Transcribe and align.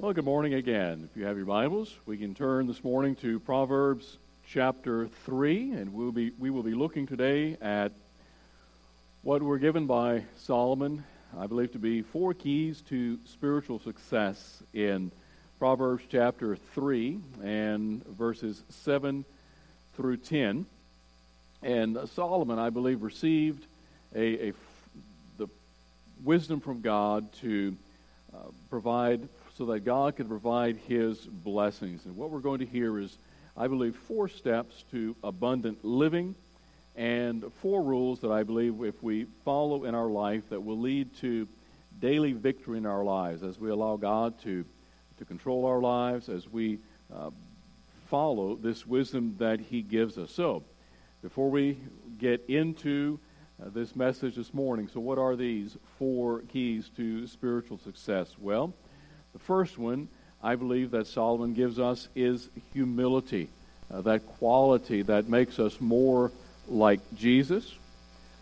Well, 0.00 0.14
good 0.14 0.24
morning 0.24 0.54
again. 0.54 1.06
If 1.10 1.14
you 1.14 1.26
have 1.26 1.36
your 1.36 1.44
Bibles, 1.44 1.94
we 2.06 2.16
can 2.16 2.34
turn 2.34 2.66
this 2.66 2.82
morning 2.82 3.16
to 3.16 3.38
Proverbs 3.38 4.16
chapter 4.46 5.08
3, 5.26 5.72
and 5.72 5.92
we'll 5.92 6.10
be, 6.10 6.32
we 6.38 6.48
will 6.48 6.62
be 6.62 6.72
looking 6.72 7.06
today 7.06 7.58
at 7.60 7.92
what 9.20 9.42
were 9.42 9.58
given 9.58 9.86
by 9.86 10.24
Solomon, 10.38 11.04
I 11.36 11.46
believe 11.46 11.72
to 11.72 11.78
be 11.78 12.00
four 12.00 12.32
keys 12.32 12.80
to 12.88 13.18
spiritual 13.26 13.78
success 13.78 14.62
in 14.72 15.12
Proverbs 15.58 16.04
chapter 16.08 16.56
3 16.56 17.20
and 17.42 18.02
verses 18.06 18.62
7 18.70 19.26
through 19.96 20.16
10. 20.16 20.64
And 21.62 21.98
Solomon, 22.14 22.58
I 22.58 22.70
believe, 22.70 23.02
received 23.02 23.66
a, 24.14 24.48
a 24.48 24.52
the 25.36 25.48
wisdom 26.24 26.60
from 26.60 26.80
God 26.80 27.30
to 27.42 27.76
uh, 28.34 28.38
provide 28.70 29.28
so 29.60 29.66
that 29.66 29.80
God 29.80 30.16
could 30.16 30.26
provide 30.26 30.78
his 30.88 31.18
blessings. 31.18 32.06
And 32.06 32.16
what 32.16 32.30
we're 32.30 32.38
going 32.38 32.60
to 32.60 32.64
hear 32.66 32.98
is, 32.98 33.18
I 33.54 33.68
believe, 33.68 33.94
four 33.94 34.26
steps 34.26 34.86
to 34.90 35.14
abundant 35.22 35.84
living 35.84 36.34
and 36.96 37.44
four 37.60 37.82
rules 37.82 38.20
that 38.20 38.30
I 38.30 38.42
believe 38.42 38.82
if 38.82 39.02
we 39.02 39.26
follow 39.44 39.84
in 39.84 39.94
our 39.94 40.08
life 40.08 40.48
that 40.48 40.64
will 40.64 40.78
lead 40.78 41.14
to 41.16 41.46
daily 41.98 42.32
victory 42.32 42.78
in 42.78 42.86
our 42.86 43.04
lives 43.04 43.42
as 43.42 43.58
we 43.60 43.68
allow 43.68 43.98
God 43.98 44.40
to, 44.44 44.64
to 45.18 45.24
control 45.26 45.66
our 45.66 45.82
lives, 45.82 46.30
as 46.30 46.48
we 46.48 46.78
uh, 47.14 47.28
follow 48.06 48.56
this 48.56 48.86
wisdom 48.86 49.34
that 49.40 49.60
he 49.60 49.82
gives 49.82 50.16
us. 50.16 50.30
So, 50.30 50.64
before 51.20 51.50
we 51.50 51.76
get 52.16 52.42
into 52.48 53.20
uh, 53.62 53.68
this 53.68 53.94
message 53.94 54.36
this 54.36 54.54
morning, 54.54 54.88
so 54.88 55.00
what 55.00 55.18
are 55.18 55.36
these 55.36 55.76
four 55.98 56.44
keys 56.48 56.90
to 56.96 57.26
spiritual 57.26 57.76
success? 57.76 58.36
Well, 58.38 58.72
the 59.32 59.38
first 59.38 59.78
one, 59.78 60.08
I 60.42 60.56
believe, 60.56 60.90
that 60.92 61.06
Solomon 61.06 61.54
gives 61.54 61.78
us 61.78 62.08
is 62.14 62.48
humility, 62.72 63.48
uh, 63.92 64.00
that 64.02 64.26
quality 64.38 65.02
that 65.02 65.28
makes 65.28 65.58
us 65.58 65.80
more 65.80 66.32
like 66.68 67.00
Jesus. 67.16 67.74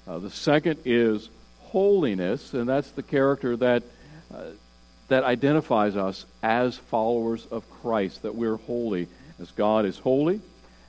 Uh, 0.06 0.18
the 0.18 0.30
second 0.30 0.80
is 0.84 1.28
holiness, 1.60 2.54
and 2.54 2.68
that's 2.68 2.90
the 2.92 3.02
character 3.02 3.56
that, 3.56 3.82
uh, 4.32 4.44
that 5.08 5.24
identifies 5.24 5.96
us 5.96 6.24
as 6.42 6.76
followers 6.76 7.46
of 7.50 7.68
Christ, 7.82 8.22
that 8.22 8.34
we're 8.34 8.56
holy 8.56 9.08
as 9.40 9.50
God 9.50 9.84
is 9.84 9.98
holy. 9.98 10.40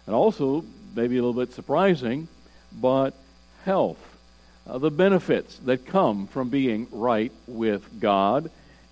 And 0.06 0.16
also, 0.16 0.64
maybe 0.96 1.18
a 1.18 1.22
little 1.24 1.40
bit 1.40 1.54
surprising, 1.54 2.28
but 2.72 3.14
health. 3.66 4.00
Uh, 4.66 4.78
the 4.78 4.92
benefits 4.92 5.58
that 5.60 5.86
come 5.86 6.28
from 6.28 6.50
being 6.50 6.88
right 6.92 7.32
with 7.48 8.00
God 8.00 8.50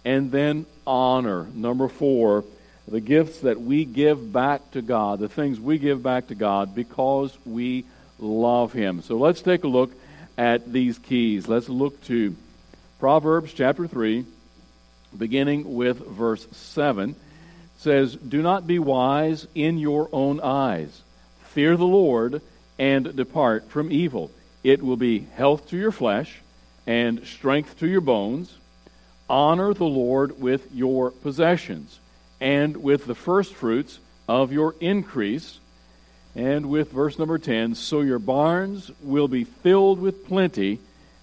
and 0.08 0.31
then 0.31 0.66
honor. 0.88 1.47
Number 1.53 1.89
four, 1.89 2.45
the 2.88 3.02
gifts 3.02 3.41
that 3.41 3.59
we 3.59 3.83
give 3.83 4.31
back 4.31 4.72
to 4.72 4.81
God, 4.81 5.19
the 5.19 5.27
things 5.27 5.59
we 5.59 5.77
give 5.77 6.02
back 6.02 6.27
to 6.27 6.36
God 6.36 6.73
because 6.73 7.38
we 7.45 7.83
love 8.17 8.72
Him. 8.72 9.02
So 9.02 9.17
let's 9.17 9.41
take 9.41 9.66
a 9.66 9.67
look 9.67 9.91
at 10.38 10.72
these 10.72 10.97
keys. 10.97 11.50
Let's 11.50 11.67
look 11.67 12.02
to 12.05 12.38
Proverbs 13.00 13.52
chapter 13.52 13.85
3, 13.85 14.23
beginning 15.17 15.75
with 15.75 15.97
verse 15.97 16.47
7. 16.53 17.09
It 17.09 17.16
says, 17.78 18.16
Do 18.16 18.41
not 18.41 18.66
be 18.66 18.80
wise 18.80 19.45
in 19.55 19.78
your 19.78 20.08
own 20.13 20.39
eyes. 20.39 21.02
Fear 21.50 21.75
the 21.75 21.85
Lord 21.85 22.41
and 22.80 23.13
depart 23.13 23.69
from 23.69 23.91
evil. 23.91 24.31
It 24.63 24.81
will 24.81 24.95
be 24.95 25.28
health 25.35 25.67
to 25.72 25.78
your 25.78 25.91
flesh 25.91 26.39
and 26.85 27.28
strength 27.28 27.78
to 27.80 27.89
your 27.89 28.00
bones. 28.00 28.58
Honor 29.30 29.73
the 29.73 29.86
Lord 29.86 30.39
with 30.39 30.73
your 30.73 31.11
possessions 31.11 32.00
and 32.39 32.78
with 32.78 33.06
the 33.06 33.16
firstfruits 33.16 34.00
of 34.28 34.52
your 34.52 34.75
increase. 34.80 35.59
And 36.36 36.69
with 36.69 36.92
verse 36.92 37.17
number 37.17 37.38
10 37.38 37.75
so 37.75 38.02
your 38.02 38.19
barns 38.19 38.91
will 39.02 39.28
be 39.28 39.44
filled 39.44 40.00
with 40.00 40.28
plenty, 40.28 40.79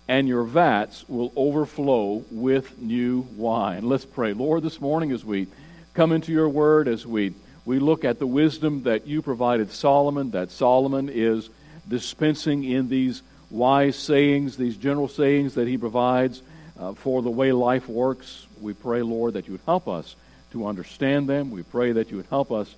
and 0.08 0.26
your 0.26 0.42
vats 0.42 1.08
will 1.08 1.32
overflow 1.36 2.24
with 2.30 2.78
new 2.78 3.20
wine. 3.36 3.88
Let's 3.88 4.04
pray. 4.04 4.32
Lord, 4.32 4.62
this 4.62 4.80
morning 4.80 5.12
as 5.12 5.24
we 5.24 5.46
come 5.94 6.12
into 6.12 6.32
your 6.32 6.48
word, 6.48 6.88
as 6.88 7.06
we, 7.06 7.32
we 7.64 7.78
look 7.78 8.04
at 8.04 8.18
the 8.18 8.26
wisdom 8.26 8.82
that 8.82 9.06
you 9.06 9.22
provided 9.22 9.70
Solomon, 9.70 10.32
that 10.32 10.50
Solomon 10.50 11.08
is 11.08 11.48
dispensing 11.88 12.64
in 12.64 12.88
these 12.88 13.22
wise 13.50 13.96
sayings, 13.96 14.56
these 14.56 14.76
general 14.76 15.08
sayings 15.08 15.54
that 15.54 15.68
he 15.68 15.78
provides 15.78 16.42
uh, 16.78 16.94
for 16.94 17.22
the 17.22 17.30
way 17.30 17.52
life 17.52 17.88
works. 17.88 18.46
We 18.60 18.74
pray, 18.74 19.02
Lord, 19.02 19.34
that 19.34 19.46
you 19.46 19.52
would 19.52 19.60
help 19.66 19.88
us 19.88 20.16
to 20.52 20.66
understand 20.66 21.28
them. 21.28 21.50
We 21.50 21.62
pray 21.62 21.92
that 21.92 22.10
you 22.10 22.16
would 22.16 22.26
help 22.26 22.52
us 22.52 22.74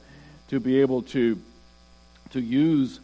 to 0.49 0.61
be 0.61 0.81
able 0.81 1.03
to, 1.03 1.41
to 2.31 2.41
use 2.41 3.01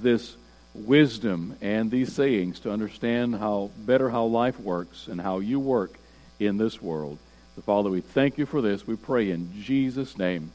this 0.00 0.36
wisdom 0.74 1.56
and 1.60 1.90
these 1.90 2.12
sayings 2.12 2.60
to 2.60 2.70
understand 2.70 3.36
how 3.36 3.70
better 3.78 4.10
how 4.10 4.24
life 4.24 4.58
works 4.60 5.08
and 5.08 5.20
how 5.20 5.38
you 5.38 5.60
work 5.60 5.92
in 6.40 6.56
this 6.56 6.82
world. 6.82 7.18
So, 7.54 7.62
Father, 7.62 7.90
we 7.90 8.00
thank 8.00 8.38
you 8.38 8.46
for 8.46 8.60
this. 8.60 8.86
We 8.86 8.96
pray 8.96 9.30
in 9.30 9.62
Jesus' 9.62 10.18
name. 10.18 10.50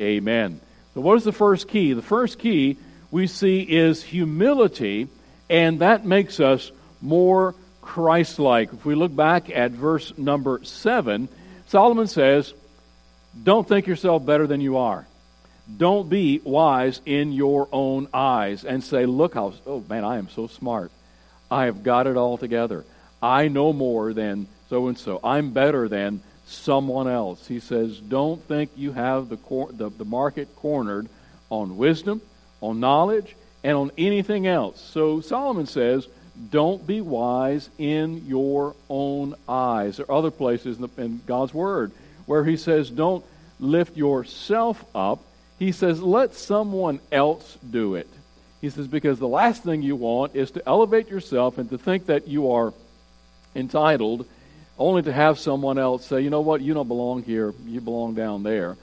Amen. 0.00 0.60
So, 0.94 1.00
what 1.00 1.16
is 1.16 1.24
the 1.24 1.32
first 1.32 1.68
key? 1.68 1.92
The 1.92 2.02
first 2.02 2.38
key 2.38 2.78
we 3.10 3.26
see 3.26 3.60
is 3.60 4.02
humility, 4.02 5.08
and 5.50 5.80
that 5.80 6.04
makes 6.04 6.40
us 6.40 6.72
more 7.02 7.54
Christ 7.84 8.38
like. 8.38 8.72
If 8.72 8.86
we 8.86 8.94
look 8.94 9.14
back 9.14 9.50
at 9.50 9.70
verse 9.70 10.16
number 10.16 10.64
7, 10.64 11.28
Solomon 11.66 12.06
says, 12.06 12.54
Don't 13.40 13.68
think 13.68 13.86
yourself 13.86 14.24
better 14.24 14.46
than 14.46 14.62
you 14.62 14.78
are. 14.78 15.06
Don't 15.76 16.08
be 16.08 16.40
wise 16.42 17.00
in 17.04 17.32
your 17.32 17.68
own 17.72 18.08
eyes 18.12 18.64
and 18.64 18.82
say, 18.82 19.04
Look 19.04 19.34
how, 19.34 19.52
oh 19.66 19.84
man, 19.88 20.02
I 20.02 20.16
am 20.16 20.30
so 20.30 20.46
smart. 20.46 20.90
I 21.50 21.66
have 21.66 21.82
got 21.82 22.06
it 22.06 22.16
all 22.16 22.38
together. 22.38 22.84
I 23.22 23.48
know 23.48 23.72
more 23.72 24.14
than 24.14 24.48
so 24.70 24.88
and 24.88 24.98
so. 24.98 25.20
I'm 25.22 25.52
better 25.52 25.86
than 25.86 26.22
someone 26.46 27.06
else. 27.06 27.46
He 27.46 27.60
says, 27.60 28.00
Don't 28.00 28.42
think 28.48 28.70
you 28.76 28.92
have 28.92 29.28
the, 29.28 29.36
cor- 29.36 29.72
the, 29.72 29.90
the 29.90 30.06
market 30.06 30.48
cornered 30.56 31.08
on 31.50 31.76
wisdom, 31.76 32.22
on 32.62 32.80
knowledge, 32.80 33.36
and 33.62 33.76
on 33.76 33.90
anything 33.98 34.46
else. 34.46 34.80
So 34.80 35.20
Solomon 35.20 35.66
says, 35.66 36.08
don't 36.50 36.86
be 36.86 37.00
wise 37.00 37.70
in 37.78 38.26
your 38.26 38.74
own 38.88 39.34
eyes. 39.48 39.96
There 39.96 40.06
are 40.08 40.18
other 40.18 40.30
places 40.30 40.76
in, 40.76 40.82
the, 40.82 41.02
in 41.02 41.20
God's 41.26 41.54
Word 41.54 41.92
where 42.26 42.44
He 42.44 42.56
says, 42.56 42.90
don't 42.90 43.24
lift 43.60 43.96
yourself 43.96 44.84
up. 44.94 45.20
He 45.58 45.72
says, 45.72 46.02
let 46.02 46.34
someone 46.34 47.00
else 47.12 47.56
do 47.68 47.94
it. 47.94 48.08
He 48.60 48.70
says, 48.70 48.88
because 48.88 49.18
the 49.18 49.28
last 49.28 49.62
thing 49.62 49.82
you 49.82 49.94
want 49.94 50.34
is 50.34 50.50
to 50.52 50.66
elevate 50.66 51.08
yourself 51.08 51.58
and 51.58 51.68
to 51.70 51.78
think 51.78 52.06
that 52.06 52.26
you 52.26 52.50
are 52.52 52.72
entitled 53.54 54.26
only 54.78 55.02
to 55.02 55.12
have 55.12 55.38
someone 55.38 55.78
else 55.78 56.04
say, 56.06 56.20
you 56.20 56.30
know 56.30 56.40
what, 56.40 56.60
you 56.60 56.74
don't 56.74 56.88
belong 56.88 57.22
here, 57.22 57.54
you 57.66 57.80
belong 57.80 58.14
down 58.14 58.42
there. 58.42 58.76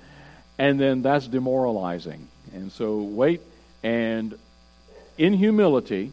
And 0.58 0.80
then 0.80 1.02
that's 1.02 1.28
demoralizing. 1.28 2.28
And 2.54 2.72
so 2.72 3.02
wait 3.02 3.42
and 3.84 4.38
in 5.18 5.34
humility, 5.34 6.12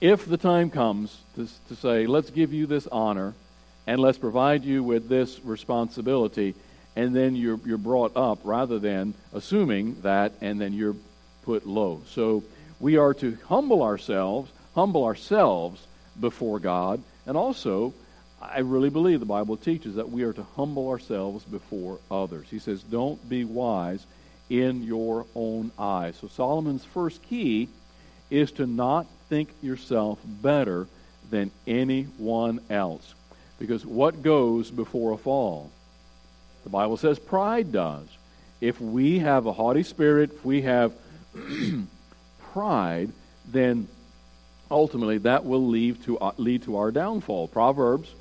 if 0.00 0.26
the 0.26 0.36
time 0.36 0.70
comes 0.70 1.16
to, 1.36 1.48
to 1.68 1.76
say, 1.76 2.06
let's 2.06 2.30
give 2.30 2.52
you 2.52 2.66
this 2.66 2.86
honor 2.86 3.34
and 3.86 4.00
let's 4.00 4.18
provide 4.18 4.64
you 4.64 4.82
with 4.82 5.08
this 5.08 5.40
responsibility, 5.44 6.54
and 6.96 7.14
then 7.14 7.36
you're, 7.36 7.60
you're 7.64 7.78
brought 7.78 8.16
up 8.16 8.38
rather 8.44 8.78
than 8.78 9.14
assuming 9.32 10.00
that 10.02 10.32
and 10.40 10.60
then 10.60 10.72
you're 10.72 10.96
put 11.42 11.66
low. 11.66 12.00
So 12.08 12.44
we 12.80 12.96
are 12.96 13.14
to 13.14 13.36
humble 13.46 13.82
ourselves, 13.82 14.50
humble 14.74 15.04
ourselves 15.04 15.86
before 16.18 16.60
God, 16.60 17.02
and 17.26 17.36
also, 17.36 17.94
I 18.40 18.60
really 18.60 18.90
believe 18.90 19.20
the 19.20 19.26
Bible 19.26 19.56
teaches 19.56 19.94
that 19.94 20.10
we 20.10 20.22
are 20.22 20.32
to 20.32 20.46
humble 20.56 20.88
ourselves 20.88 21.44
before 21.44 21.98
others. 22.10 22.46
He 22.50 22.58
says, 22.58 22.82
don't 22.82 23.26
be 23.28 23.44
wise 23.44 24.04
in 24.50 24.82
your 24.82 25.26
own 25.34 25.72
eyes. 25.78 26.16
So 26.20 26.28
Solomon's 26.28 26.84
first 26.84 27.22
key 27.22 27.68
is 28.30 28.52
to 28.52 28.66
not 28.66 29.06
think 29.34 29.48
yourself 29.62 30.20
better 30.24 30.86
than 31.28 31.50
anyone 31.66 32.60
else. 32.70 33.16
Because 33.58 33.84
what 33.84 34.22
goes 34.22 34.70
before 34.70 35.10
a 35.10 35.16
fall? 35.16 35.72
The 36.62 36.70
Bible 36.70 36.96
says 36.96 37.18
pride 37.18 37.72
does. 37.72 38.06
If 38.60 38.80
we 38.80 39.18
have 39.18 39.46
a 39.46 39.52
haughty 39.52 39.82
spirit, 39.82 40.30
if 40.32 40.44
we 40.44 40.62
have 40.62 40.92
pride, 42.52 43.10
then 43.50 43.88
ultimately 44.70 45.18
that 45.18 45.44
will 45.44 45.66
lead 45.66 46.00
to, 46.04 46.16
uh, 46.20 46.30
lead 46.36 46.62
to 46.62 46.76
our 46.76 46.92
downfall. 46.92 47.48
Proverbs 47.48 48.14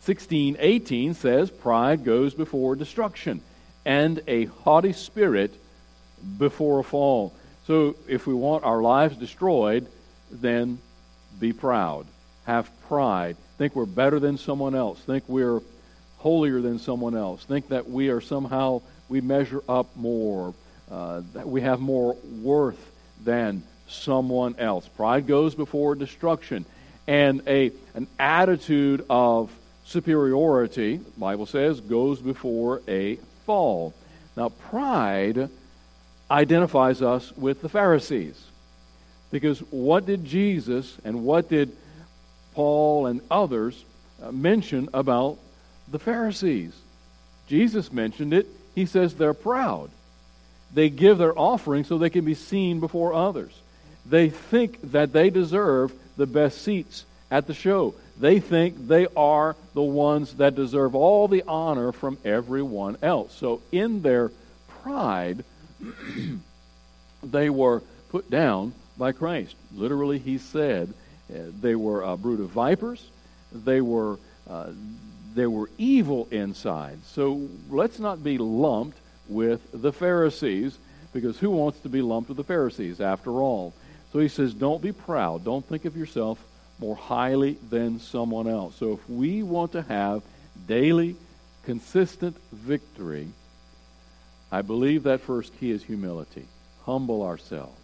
16 0.00 0.56
18 0.58 1.14
says, 1.14 1.52
Pride 1.52 2.02
goes 2.02 2.34
before 2.34 2.74
destruction, 2.74 3.42
and 3.84 4.20
a 4.26 4.46
haughty 4.46 4.92
spirit 4.92 5.54
before 6.36 6.80
a 6.80 6.84
fall. 6.84 7.32
So 7.66 7.96
if 8.08 8.26
we 8.26 8.34
want 8.34 8.64
our 8.64 8.82
lives 8.82 9.16
destroyed, 9.16 9.86
then 10.30 10.78
be 11.40 11.52
proud. 11.52 12.06
Have 12.46 12.70
pride. 12.88 13.36
Think 13.58 13.74
we're 13.74 13.86
better 13.86 14.20
than 14.20 14.36
someone 14.38 14.74
else. 14.74 15.00
Think 15.00 15.24
we're 15.28 15.60
holier 16.24 16.62
than 16.62 16.78
someone 16.78 17.14
else, 17.14 17.44
think 17.44 17.68
that 17.68 17.86
we 17.86 18.08
are 18.08 18.18
somehow, 18.18 18.80
we 19.10 19.20
measure 19.20 19.62
up 19.68 19.94
more, 19.94 20.54
uh, 20.90 21.20
that 21.34 21.46
we 21.46 21.60
have 21.60 21.80
more 21.80 22.16
worth 22.40 22.78
than 23.22 23.62
someone 23.88 24.56
else. 24.58 24.88
Pride 24.88 25.26
goes 25.26 25.54
before 25.54 25.94
destruction. 25.94 26.64
And 27.06 27.42
a, 27.46 27.72
an 27.92 28.06
attitude 28.18 29.04
of 29.10 29.52
superiority, 29.84 30.98
Bible 31.18 31.44
says, 31.44 31.82
goes 31.82 32.20
before 32.20 32.80
a 32.88 33.16
fall. 33.44 33.92
Now, 34.34 34.48
pride 34.48 35.50
identifies 36.30 37.02
us 37.02 37.32
with 37.36 37.60
the 37.60 37.68
Pharisees. 37.68 38.42
Because 39.30 39.58
what 39.70 40.06
did 40.06 40.24
Jesus 40.24 40.96
and 41.04 41.24
what 41.24 41.48
did 41.48 41.76
Paul 42.54 43.06
and 43.06 43.20
others 43.30 43.84
uh, 44.22 44.30
mention 44.30 44.88
about 44.94 45.38
the 45.90 45.98
Pharisees? 45.98 46.72
Jesus 47.48 47.92
mentioned 47.92 48.32
it. 48.32 48.46
He 48.74 48.86
says 48.86 49.14
they're 49.14 49.34
proud. 49.34 49.90
They 50.72 50.88
give 50.88 51.18
their 51.18 51.38
offering 51.38 51.84
so 51.84 51.98
they 51.98 52.10
can 52.10 52.24
be 52.24 52.34
seen 52.34 52.80
before 52.80 53.12
others. 53.14 53.52
They 54.06 54.30
think 54.30 54.92
that 54.92 55.12
they 55.12 55.30
deserve 55.30 55.92
the 56.16 56.26
best 56.26 56.62
seats 56.62 57.04
at 57.30 57.46
the 57.46 57.54
show. 57.54 57.94
They 58.18 58.40
think 58.40 58.86
they 58.86 59.06
are 59.16 59.56
the 59.72 59.82
ones 59.82 60.34
that 60.34 60.54
deserve 60.54 60.94
all 60.94 61.26
the 61.26 61.42
honor 61.46 61.92
from 61.92 62.18
everyone 62.24 62.96
else. 63.02 63.34
So, 63.34 63.62
in 63.72 64.02
their 64.02 64.30
pride, 64.82 65.44
they 67.22 67.50
were 67.50 67.82
put 68.10 68.30
down 68.30 68.74
by 68.96 69.12
Christ. 69.12 69.56
Literally, 69.74 70.18
he 70.18 70.38
said 70.38 70.92
uh, 71.30 71.38
they 71.60 71.74
were 71.74 72.02
a 72.02 72.16
brood 72.16 72.40
of 72.40 72.50
vipers. 72.50 73.04
They 73.52 73.80
were 73.80 74.18
uh, 74.48 74.70
they 75.34 75.46
were 75.46 75.68
evil 75.78 76.28
inside. 76.30 76.98
So 77.06 77.48
let's 77.68 77.98
not 77.98 78.22
be 78.22 78.38
lumped 78.38 78.98
with 79.28 79.60
the 79.72 79.92
Pharisees, 79.92 80.78
because 81.12 81.38
who 81.38 81.50
wants 81.50 81.80
to 81.80 81.88
be 81.88 82.02
lumped 82.02 82.28
with 82.28 82.36
the 82.36 82.44
Pharisees 82.44 83.00
after 83.00 83.30
all? 83.30 83.72
So 84.12 84.20
he 84.20 84.28
says, 84.28 84.54
don't 84.54 84.80
be 84.80 84.92
proud. 84.92 85.44
Don't 85.44 85.66
think 85.66 85.86
of 85.86 85.96
yourself 85.96 86.38
more 86.78 86.94
highly 86.94 87.56
than 87.70 87.98
someone 87.98 88.46
else. 88.46 88.76
So 88.76 88.92
if 88.92 89.10
we 89.10 89.42
want 89.42 89.72
to 89.72 89.82
have 89.82 90.22
daily, 90.68 91.16
consistent 91.64 92.36
victory, 92.52 93.28
I 94.54 94.62
believe 94.62 95.02
that 95.02 95.20
first 95.20 95.58
key 95.58 95.72
is 95.72 95.82
humility. 95.82 96.46
Humble 96.84 97.24
ourselves. 97.24 97.74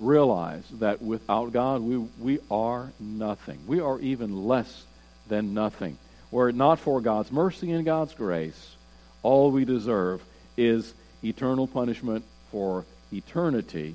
Realize 0.00 0.64
that 0.80 1.02
without 1.02 1.52
God, 1.52 1.82
we, 1.82 1.98
we 2.18 2.38
are 2.50 2.90
nothing. 2.98 3.58
We 3.66 3.80
are 3.80 4.00
even 4.00 4.46
less 4.46 4.86
than 5.28 5.52
nothing. 5.52 5.98
Were 6.30 6.48
it 6.48 6.54
not 6.54 6.78
for 6.78 7.02
God's 7.02 7.30
mercy 7.30 7.72
and 7.72 7.84
God's 7.84 8.14
grace, 8.14 8.74
all 9.22 9.50
we 9.50 9.66
deserve 9.66 10.22
is 10.56 10.94
eternal 11.22 11.66
punishment 11.66 12.24
for 12.50 12.86
eternity 13.12 13.94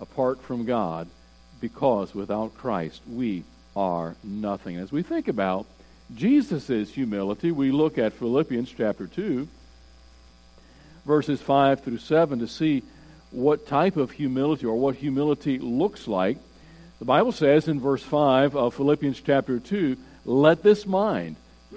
apart 0.00 0.42
from 0.42 0.64
God 0.64 1.06
because 1.60 2.16
without 2.16 2.56
Christ 2.56 3.00
we 3.08 3.44
are 3.76 4.16
nothing. 4.24 4.76
As 4.76 4.90
we 4.90 5.04
think 5.04 5.28
about 5.28 5.66
Jesus' 6.16 6.90
humility, 6.90 7.52
we 7.52 7.70
look 7.70 7.96
at 7.96 8.12
Philippians 8.14 8.74
chapter 8.76 9.06
2 9.06 9.46
verses 11.08 11.40
5 11.40 11.80
through 11.80 11.98
7 11.98 12.38
to 12.38 12.46
see 12.46 12.84
what 13.30 13.66
type 13.66 13.96
of 13.96 14.12
humility 14.12 14.66
or 14.66 14.76
what 14.76 14.94
humility 14.94 15.58
looks 15.58 16.06
like. 16.06 16.38
The 17.00 17.06
Bible 17.06 17.32
says 17.32 17.66
in 17.66 17.80
verse 17.80 18.02
5 18.02 18.54
of 18.54 18.74
Philippians 18.74 19.20
chapter 19.20 19.58
2, 19.58 19.96
let 20.26 20.62
this 20.62 20.86
mind 20.86 21.36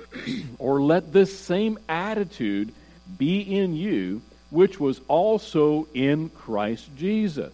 or 0.59 0.81
let 0.81 1.13
this 1.13 1.37
same 1.39 1.79
attitude 1.87 2.73
be 3.17 3.39
in 3.39 3.75
you, 3.75 4.21
which 4.49 4.79
was 4.79 4.99
also 5.07 5.87
in 5.93 6.29
Christ 6.29 6.89
Jesus. 6.97 7.53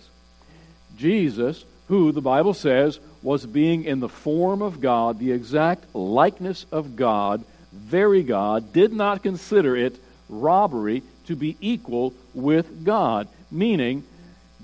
Jesus, 0.97 1.63
who 1.87 2.11
the 2.11 2.21
Bible 2.21 2.55
says 2.55 2.99
was 3.21 3.45
being 3.45 3.83
in 3.83 3.99
the 3.99 4.09
form 4.09 4.63
of 4.63 4.81
God, 4.81 5.19
the 5.19 5.31
exact 5.31 5.93
likeness 5.95 6.65
of 6.71 6.95
God, 6.95 7.43
very 7.71 8.23
God, 8.23 8.73
did 8.73 8.93
not 8.93 9.21
consider 9.21 9.75
it 9.75 9.95
robbery 10.29 11.03
to 11.27 11.35
be 11.35 11.57
equal 11.61 12.13
with 12.33 12.83
God, 12.83 13.27
meaning 13.51 14.03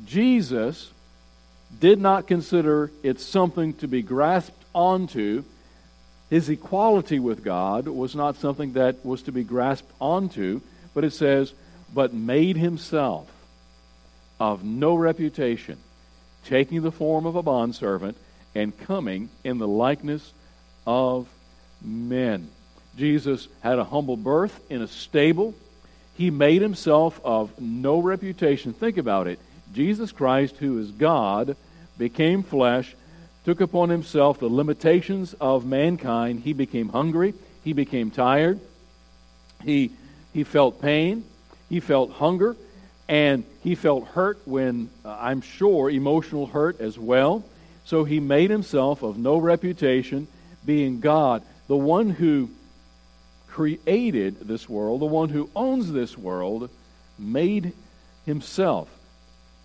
Jesus 0.05 0.91
did 1.79 1.99
not 1.99 2.27
consider 2.27 2.91
it 3.01 3.19
something 3.19 3.73
to 3.75 3.87
be 3.87 4.01
grasped 4.01 4.63
onto. 4.73 5.43
His 6.29 6.49
equality 6.49 7.19
with 7.19 7.43
God 7.43 7.87
was 7.87 8.15
not 8.15 8.37
something 8.37 8.73
that 8.73 9.05
was 9.05 9.23
to 9.23 9.31
be 9.31 9.43
grasped 9.43 9.91
onto, 9.99 10.61
but 10.93 11.03
it 11.03 11.11
says, 11.11 11.53
but 11.93 12.13
made 12.13 12.57
himself 12.57 13.29
of 14.39 14.63
no 14.63 14.95
reputation, 14.95 15.77
taking 16.45 16.81
the 16.81 16.91
form 16.91 17.25
of 17.25 17.35
a 17.35 17.43
bondservant 17.43 18.17
and 18.55 18.77
coming 18.77 19.29
in 19.43 19.57
the 19.57 19.67
likeness 19.67 20.33
of 20.85 21.27
men. 21.81 22.49
Jesus 22.97 23.47
had 23.61 23.79
a 23.79 23.83
humble 23.83 24.17
birth 24.17 24.59
in 24.69 24.81
a 24.81 24.87
stable 24.87 25.53
he 26.15 26.29
made 26.29 26.61
himself 26.61 27.19
of 27.23 27.59
no 27.59 27.99
reputation. 27.99 28.73
Think 28.73 28.97
about 28.97 29.27
it. 29.27 29.39
Jesus 29.73 30.11
Christ, 30.11 30.57
who 30.57 30.79
is 30.79 30.91
God, 30.91 31.55
became 31.97 32.43
flesh, 32.43 32.95
took 33.45 33.61
upon 33.61 33.89
himself 33.89 34.39
the 34.39 34.47
limitations 34.47 35.33
of 35.41 35.65
mankind. 35.65 36.41
He 36.41 36.53
became 36.53 36.89
hungry. 36.89 37.33
He 37.63 37.73
became 37.73 38.11
tired. 38.11 38.59
He, 39.63 39.91
he 40.33 40.43
felt 40.43 40.81
pain. 40.81 41.25
He 41.69 41.79
felt 41.79 42.11
hunger. 42.11 42.55
And 43.09 43.43
he 43.63 43.75
felt 43.75 44.07
hurt 44.07 44.39
when, 44.45 44.89
uh, 45.03 45.17
I'm 45.19 45.41
sure, 45.41 45.89
emotional 45.89 46.45
hurt 46.45 46.79
as 46.79 46.97
well. 46.97 47.43
So 47.85 48.03
he 48.05 48.19
made 48.19 48.49
himself 48.49 49.03
of 49.03 49.17
no 49.17 49.37
reputation, 49.37 50.27
being 50.65 50.99
God, 50.99 51.43
the 51.67 51.75
one 51.75 52.09
who 52.09 52.49
created 53.53 54.39
this 54.47 54.67
world, 54.67 54.99
the 54.99 55.05
one 55.05 55.29
who 55.29 55.47
owns 55.55 55.91
this 55.91 56.17
world, 56.17 56.71
made 57.19 57.71
himself, 58.25 58.89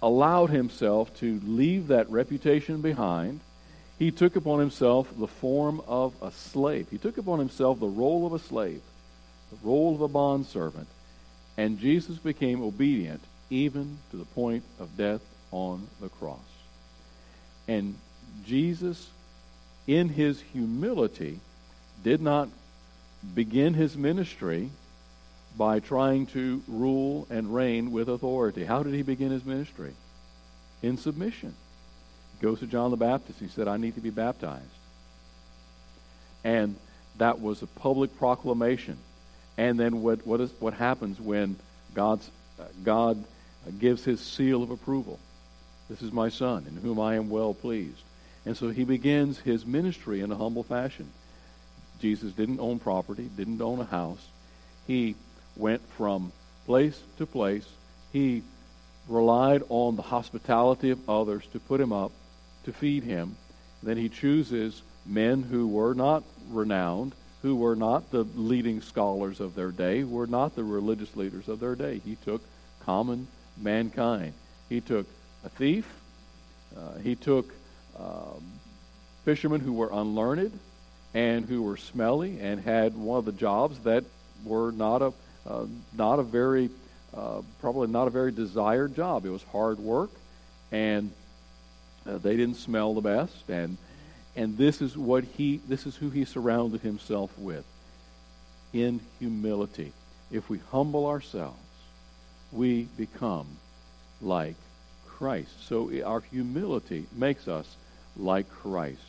allowed 0.03 0.51
himself 0.51 1.13
to 1.19 1.41
leave 1.47 1.89
that 1.89 2.11
reputation 2.11 2.83
behind. 2.83 3.41
He 3.99 4.11
took 4.11 4.37
upon 4.37 4.61
himself 4.61 5.09
the 5.19 5.27
form 5.27 5.81
of 5.89 6.13
a 6.21 6.31
slave. 6.31 6.89
He 6.91 6.99
took 6.99 7.17
upon 7.17 7.39
himself 7.39 7.81
the 7.81 7.87
role 7.87 8.27
of 8.27 8.35
a 8.35 8.39
slave, 8.39 8.83
the 9.51 9.67
role 9.67 9.95
of 9.95 10.03
a 10.03 10.09
bondservant. 10.09 10.89
And 11.57 11.81
Jesus 11.81 12.19
became 12.19 12.63
obedient 12.63 13.23
even 13.49 13.97
to 14.11 14.19
the 14.19 14.27
point 14.27 14.65
of 14.79 14.99
death 14.99 15.23
on 15.51 15.89
the 15.99 16.11
cross. 16.11 16.39
And 17.67 17.95
Jesus, 18.45 19.09
in 19.87 20.11
his 20.11 20.43
humility, 20.53 21.41
did 22.05 22.21
not 22.21 22.51
begin 23.35 23.75
his 23.75 23.97
ministry 23.97 24.71
by 25.57 25.81
trying 25.81 26.27
to 26.27 26.63
rule 26.69 27.27
and 27.31 27.53
reign 27.55 27.91
with 27.91 28.09
authority. 28.09 28.65
How 28.65 28.83
did 28.83 28.95
he 28.95 29.03
begin 29.03 29.31
his 29.31 29.45
ministry? 29.45 29.93
In 30.83 30.97
submission. 30.97 31.55
He 32.39 32.47
goes 32.47 32.61
to 32.61 32.67
John 32.67 32.91
the 32.91 32.97
Baptist. 32.97 33.41
He 33.41 33.49
said, 33.49 33.67
I 33.67 33.77
need 33.77 33.97
to 33.97 34.01
be 34.01 34.11
baptized. 34.11 34.65
And 36.45 36.77
that 37.19 37.41
was 37.41 37.63
a 37.63 37.67
public 37.67 38.17
proclamation. 38.17 38.97
And 39.57 39.79
then 39.79 40.03
what, 40.03 40.25
what, 40.25 40.41
is, 40.41 40.53
what 40.61 40.75
happens 40.75 41.21
when 41.21 41.57
God's, 41.95 42.31
uh, 42.61 42.65
God 42.85 43.23
gives 43.81 44.05
his 44.05 44.21
seal 44.21 44.63
of 44.63 44.71
approval? 44.71 45.19
This 45.91 46.03
is 46.03 46.13
my 46.13 46.29
son, 46.29 46.65
in 46.69 46.77
whom 46.77 47.01
I 47.01 47.17
am 47.17 47.29
well 47.29 47.55
pleased. 47.55 48.03
And 48.47 48.57
so 48.57 48.69
he 48.69 48.85
begins 48.85 49.41
his 49.41 49.67
ministry 49.67 50.21
in 50.21 50.31
a 50.31 50.37
humble 50.37 50.63
fashion. 50.63 51.09
Jesus 52.01 52.33
didn't 52.33 52.61
own 52.61 52.79
property, 52.79 53.29
didn't 53.37 53.61
own 53.61 53.81
a 53.81 53.85
house. 53.85 54.25
He 54.87 55.17
went 55.57 55.83
from 55.97 56.33
place 56.67 57.01
to 57.19 57.27
place. 57.27 57.67
He 58.13 58.43
relied 59.09 59.63
on 59.69 59.97
the 59.97 60.03
hospitality 60.03 60.91
of 60.91 61.11
others 61.11 61.45
to 61.53 61.61
put 61.61 61.81
him 61.81 61.93
up, 61.93 62.13
to 62.65 62.73
feed 62.73 63.05
him. 63.05 63.37
Then 63.83 63.97
he 63.97 64.09
chooses 64.09 64.83
men 65.07 65.43
who 65.43 65.67
were 65.67 65.95
not 65.95 66.23
renowned, 66.51 67.15
who 67.43 67.57
were 67.57 67.77
not 67.77 68.11
the 68.11 68.25
leading 68.35 68.81
scholars 68.83 69.41
of 69.41 69.55
their 69.55 69.71
day, 69.71 70.01
who 70.01 70.09
were 70.09 70.27
not 70.27 70.55
the 70.55 70.65
religious 70.65 71.15
leaders 71.17 71.49
of 71.49 71.61
their 71.61 71.75
day. 71.75 72.01
He 72.05 72.17
took 72.17 72.43
common 72.85 73.29
mankind. 73.57 74.35
He 74.69 74.81
took 74.81 75.07
a 75.45 75.49
thief. 75.49 75.87
Uh, 76.77 76.99
he 76.99 77.15
took 77.15 77.53
um, 77.99 78.43
fishermen 79.25 79.61
who 79.61 79.73
were 79.73 79.91
unlearned 79.93 80.59
and 81.15 81.47
who 81.47 81.63
were 81.63 81.77
smelly 81.77 82.41
and 82.41 82.61
had 82.61 82.97
one 82.97 83.19
of 83.19 83.25
the 83.25 83.33
jobs 83.33 83.79
that 83.81 84.05
were 84.45 84.73
not 84.73 85.03
a 85.03 85.13
uh, 85.47 85.67
not 85.97 86.19
a 86.19 86.23
very 86.23 86.71
uh, 87.17 87.43
probably 87.61 87.89
not 87.89 88.07
a 88.07 88.11
very 88.11 88.33
desired 88.33 88.95
job. 88.95 89.25
It 89.27 89.31
was 89.31 89.43
hard 89.45 89.79
work, 89.79 90.11
and 90.73 91.11
uh, 92.07 92.19
they 92.19 92.37
didn't 92.37 92.57
smell 92.57 92.95
the 92.95 93.01
best. 93.01 93.49
And 93.49 93.79
and 94.37 94.57
this 94.59 94.83
is 94.83 94.97
what 94.97 95.25
he 95.25 95.61
this 95.69 95.87
is 95.87 95.97
who 95.97 96.11
he 96.11 96.25
surrounded 96.25 96.83
himself 96.83 97.37
with. 97.39 97.65
in 98.73 99.01
humility. 99.19 99.93
If 100.31 100.51
we 100.51 100.59
humble 100.71 101.07
ourselves, 101.07 101.59
we 102.53 102.85
become 102.97 103.47
like 104.21 104.57
Christ. 105.07 105.51
So 105.67 105.91
our 106.05 106.21
humility 106.21 107.07
makes 107.17 107.49
us 107.49 107.77
like 108.17 108.49
Christ. 108.51 109.01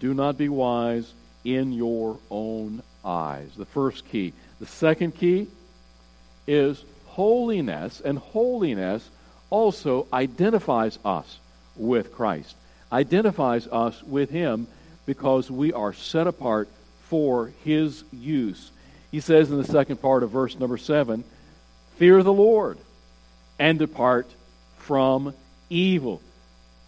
Do 0.00 0.14
not 0.14 0.36
be 0.36 0.48
wise 0.48 1.12
in 1.44 1.72
your 1.72 2.18
own 2.30 2.82
eyes. 3.04 3.50
The 3.56 3.66
first 3.66 4.08
key. 4.08 4.32
The 4.60 4.66
second 4.66 5.14
key 5.16 5.48
is 6.46 6.82
holiness, 7.06 8.00
and 8.00 8.18
holiness 8.18 9.08
also 9.50 10.06
identifies 10.12 10.98
us 11.04 11.38
with 11.76 12.12
Christ, 12.12 12.56
identifies 12.92 13.66
us 13.68 14.02
with 14.02 14.30
Him 14.30 14.66
because 15.06 15.50
we 15.50 15.72
are 15.72 15.92
set 15.92 16.26
apart 16.26 16.68
for 17.04 17.52
His 17.64 18.04
use. 18.12 18.70
He 19.10 19.20
says 19.20 19.50
in 19.50 19.58
the 19.58 19.64
second 19.64 19.98
part 19.98 20.22
of 20.22 20.30
verse 20.30 20.58
number 20.58 20.76
7 20.76 21.24
Fear 21.96 22.22
the 22.22 22.32
Lord 22.32 22.78
and 23.58 23.78
depart 23.78 24.28
from 24.78 25.34
evil. 25.70 26.20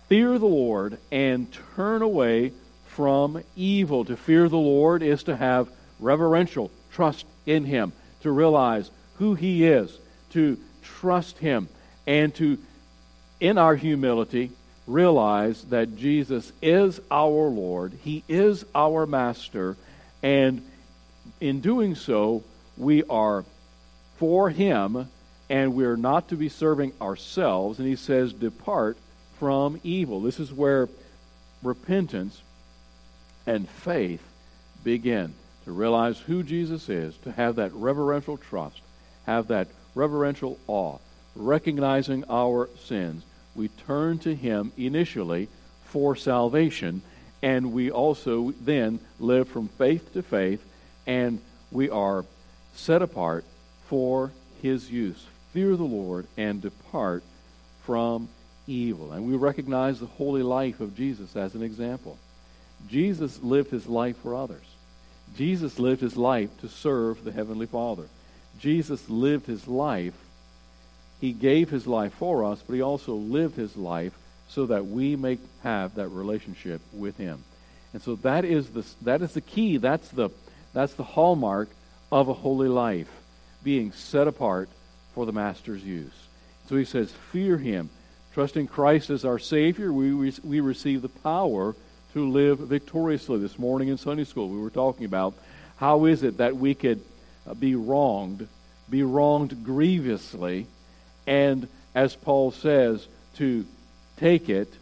Fear 0.08 0.38
the 0.38 0.46
Lord 0.46 0.98
and 1.12 1.46
turn 1.74 2.02
away 2.02 2.52
from 2.96 3.42
evil. 3.54 4.06
To 4.06 4.16
fear 4.16 4.48
the 4.48 4.56
Lord 4.56 5.02
is 5.02 5.24
to 5.24 5.36
have 5.36 5.68
reverential 6.00 6.70
trust 6.90 7.26
in 7.44 7.66
Him, 7.66 7.92
to 8.22 8.30
realize 8.30 8.90
who 9.18 9.34
He 9.34 9.66
is, 9.66 9.98
to 10.30 10.56
trust 10.82 11.36
Him, 11.38 11.68
and 12.06 12.34
to, 12.36 12.58
in 13.38 13.58
our 13.58 13.76
humility, 13.76 14.50
realize 14.86 15.62
that 15.64 15.98
Jesus 15.98 16.52
is 16.62 16.98
our 17.10 17.48
Lord, 17.48 17.92
He 18.02 18.24
is 18.28 18.64
our 18.74 19.04
Master, 19.04 19.76
and 20.22 20.62
in 21.38 21.60
doing 21.60 21.96
so, 21.96 22.44
we 22.78 23.04
are 23.04 23.44
for 24.16 24.48
Him 24.48 25.08
and 25.48 25.74
we're 25.74 25.96
not 25.96 26.28
to 26.28 26.36
be 26.36 26.48
serving 26.48 26.92
ourselves. 27.00 27.78
And 27.78 27.86
He 27.86 27.96
says, 27.96 28.32
Depart 28.32 28.96
from 29.38 29.80
evil. 29.84 30.20
This 30.20 30.40
is 30.40 30.52
where 30.52 30.88
repentance 31.62 32.40
and 33.46 33.68
faith 33.68 34.22
begin. 34.84 35.34
To 35.64 35.72
realize 35.72 36.18
who 36.18 36.44
Jesus 36.44 36.88
is, 36.88 37.16
to 37.18 37.32
have 37.32 37.56
that 37.56 37.72
reverential 37.74 38.36
trust, 38.36 38.80
have 39.26 39.48
that 39.48 39.66
reverential 39.96 40.58
awe, 40.68 40.98
recognizing 41.34 42.24
our 42.30 42.68
sins. 42.84 43.24
We 43.56 43.68
turn 43.68 44.18
to 44.20 44.34
Him 44.34 44.72
initially 44.76 45.48
for 45.86 46.14
salvation, 46.14 47.02
and 47.42 47.72
we 47.72 47.90
also 47.90 48.52
then 48.60 49.00
live 49.18 49.48
from 49.48 49.66
faith 49.66 50.12
to 50.12 50.22
faith, 50.22 50.64
and 51.04 51.40
we 51.72 51.90
are 51.90 52.24
set 52.74 53.02
apart 53.02 53.44
for 53.88 54.30
His 54.62 54.88
use. 54.88 55.26
Fear 55.52 55.76
the 55.76 55.84
Lord 55.84 56.28
and 56.36 56.62
depart 56.62 57.24
from 57.84 58.28
evil. 58.66 59.12
And 59.12 59.26
we 59.26 59.36
recognize 59.36 59.98
the 59.98 60.06
holy 60.06 60.42
life 60.42 60.80
of 60.80 60.96
Jesus 60.96 61.34
as 61.34 61.54
an 61.54 61.62
example. 61.62 62.18
Jesus 62.88 63.42
lived 63.42 63.70
his 63.70 63.86
life 63.86 64.16
for 64.18 64.34
others. 64.34 64.64
Jesus 65.36 65.78
lived 65.78 66.00
his 66.00 66.16
life 66.16 66.50
to 66.60 66.68
serve 66.68 67.24
the 67.24 67.32
Heavenly 67.32 67.66
Father. 67.66 68.04
Jesus 68.58 69.08
lived 69.08 69.46
his 69.46 69.66
life. 69.66 70.14
He 71.20 71.32
gave 71.32 71.70
his 71.70 71.86
life 71.86 72.14
for 72.14 72.44
us, 72.44 72.62
but 72.66 72.74
he 72.74 72.82
also 72.82 73.14
lived 73.14 73.56
his 73.56 73.76
life 73.76 74.12
so 74.48 74.66
that 74.66 74.86
we 74.86 75.16
may 75.16 75.38
have 75.62 75.94
that 75.96 76.08
relationship 76.08 76.80
with 76.92 77.16
him. 77.16 77.42
And 77.92 78.02
so 78.02 78.16
that 78.16 78.44
is 78.44 78.68
the, 78.70 78.84
that 79.02 79.22
is 79.22 79.34
the 79.34 79.40
key. 79.40 79.78
That's 79.78 80.08
the, 80.08 80.30
that's 80.72 80.94
the 80.94 81.02
hallmark 81.04 81.68
of 82.12 82.28
a 82.28 82.34
holy 82.34 82.68
life, 82.68 83.10
being 83.62 83.92
set 83.92 84.28
apart 84.28 84.68
for 85.14 85.26
the 85.26 85.32
Master's 85.32 85.82
use. 85.82 86.12
So 86.68 86.76
he 86.76 86.84
says, 86.84 87.12
Fear 87.32 87.58
him. 87.58 87.90
Trust 88.32 88.56
in 88.56 88.66
Christ 88.66 89.08
as 89.08 89.24
our 89.24 89.38
Savior, 89.38 89.90
we, 89.90 90.30
we 90.44 90.60
receive 90.60 91.00
the 91.00 91.08
power 91.08 91.74
to 92.16 92.26
live 92.26 92.60
victoriously. 92.60 93.38
This 93.38 93.58
morning 93.58 93.88
in 93.88 93.98
Sunday 93.98 94.24
school, 94.24 94.48
we 94.48 94.58
were 94.58 94.70
talking 94.70 95.04
about 95.04 95.34
how 95.76 96.06
is 96.06 96.22
it 96.22 96.38
that 96.38 96.56
we 96.56 96.74
could 96.74 97.02
uh, 97.46 97.52
be 97.52 97.74
wronged, 97.74 98.48
be 98.88 99.02
wronged 99.02 99.62
grievously, 99.62 100.66
and 101.26 101.68
as 101.94 102.16
Paul 102.16 102.52
says, 102.52 103.06
to 103.34 103.66
take 104.16 104.48
it 104.48 104.72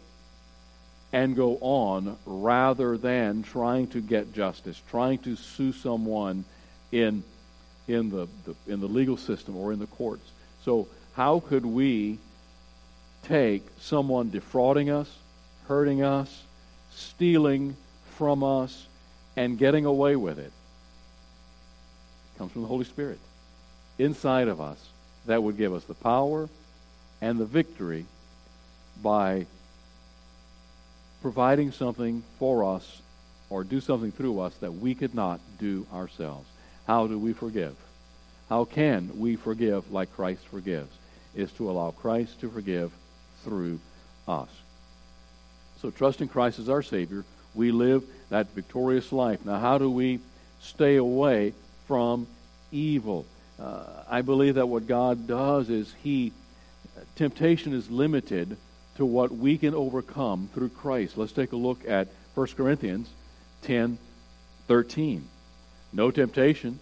and 1.11 1.35
go 1.35 1.57
on 1.59 2.17
rather 2.25 2.95
than 2.95 3.43
trying 3.43 3.87
to 3.87 3.99
get 3.99 4.33
justice, 4.33 4.81
trying 4.89 5.17
to 5.17 5.35
sue 5.35 5.73
someone 5.73 6.45
in, 6.93 7.21
in, 7.89 8.11
the, 8.11 8.29
the, 8.45 8.55
in 8.71 8.79
the 8.79 8.87
legal 8.87 9.17
system 9.17 9.57
or 9.57 9.73
in 9.73 9.79
the 9.79 9.87
courts. 9.87 10.31
So, 10.63 10.87
how 11.17 11.41
could 11.41 11.65
we 11.65 12.17
take 13.23 13.65
someone 13.81 14.29
defrauding 14.29 14.89
us, 14.89 15.13
hurting 15.67 16.01
us, 16.01 16.43
stealing 16.95 17.75
from 18.17 18.43
us 18.43 18.87
and 19.35 19.57
getting 19.57 19.85
away 19.85 20.15
with 20.15 20.39
it 20.39 20.51
comes 22.37 22.51
from 22.51 22.61
the 22.61 22.67
Holy 22.67 22.85
Spirit 22.85 23.19
inside 23.97 24.47
of 24.47 24.59
us 24.59 24.89
that 25.25 25.41
would 25.41 25.57
give 25.57 25.73
us 25.73 25.83
the 25.85 25.93
power 25.93 26.49
and 27.21 27.39
the 27.39 27.45
victory 27.45 28.05
by 29.01 29.45
providing 31.21 31.71
something 31.71 32.23
for 32.37 32.75
us 32.75 33.01
or 33.49 33.63
do 33.63 33.79
something 33.79 34.11
through 34.11 34.39
us 34.39 34.53
that 34.55 34.73
we 34.73 34.93
could 34.93 35.15
not 35.15 35.39
do 35.59 35.85
ourselves. 35.93 36.47
How 36.87 37.07
do 37.07 37.17
we 37.17 37.33
forgive? 37.33 37.75
How 38.49 38.65
can 38.65 39.17
we 39.17 39.35
forgive 39.35 39.91
like 39.91 40.13
Christ 40.15 40.45
forgives? 40.47 40.91
Is 41.35 41.51
to 41.53 41.69
allow 41.69 41.91
Christ 41.91 42.39
to 42.41 42.49
forgive 42.49 42.91
through 43.43 43.79
us. 44.27 44.49
So, 45.81 45.89
trusting 45.89 46.29
Christ 46.29 46.59
as 46.59 46.69
our 46.69 46.81
Savior, 46.81 47.25
we 47.53 47.71
live 47.71 48.03
that 48.29 48.51
victorious 48.51 49.11
life. 49.11 49.45
Now, 49.45 49.59
how 49.59 49.77
do 49.77 49.89
we 49.89 50.19
stay 50.61 50.95
away 50.95 51.53
from 51.87 52.27
evil? 52.71 53.25
Uh, 53.59 53.83
I 54.09 54.21
believe 54.21 54.55
that 54.55 54.67
what 54.67 54.87
God 54.87 55.27
does 55.27 55.69
is 55.69 55.93
He, 56.03 56.31
temptation 57.15 57.73
is 57.73 57.89
limited 57.89 58.57
to 58.97 59.05
what 59.05 59.31
we 59.31 59.57
can 59.57 59.73
overcome 59.73 60.49
through 60.53 60.69
Christ. 60.69 61.17
Let's 61.17 61.31
take 61.31 61.51
a 61.51 61.57
look 61.57 61.87
at 61.87 62.07
1 62.33 62.47
Corinthians 62.47 63.09
10 63.63 63.97
13. 64.67 65.27
No 65.93 66.11
temptation 66.11 66.79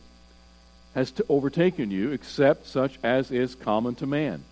has 0.96 1.14
overtaken 1.28 1.92
you 1.92 2.12
except 2.12 2.68
such 2.68 2.98
as 3.04 3.32
is 3.32 3.56
common 3.56 3.96
to 3.96 4.06
man. 4.06 4.44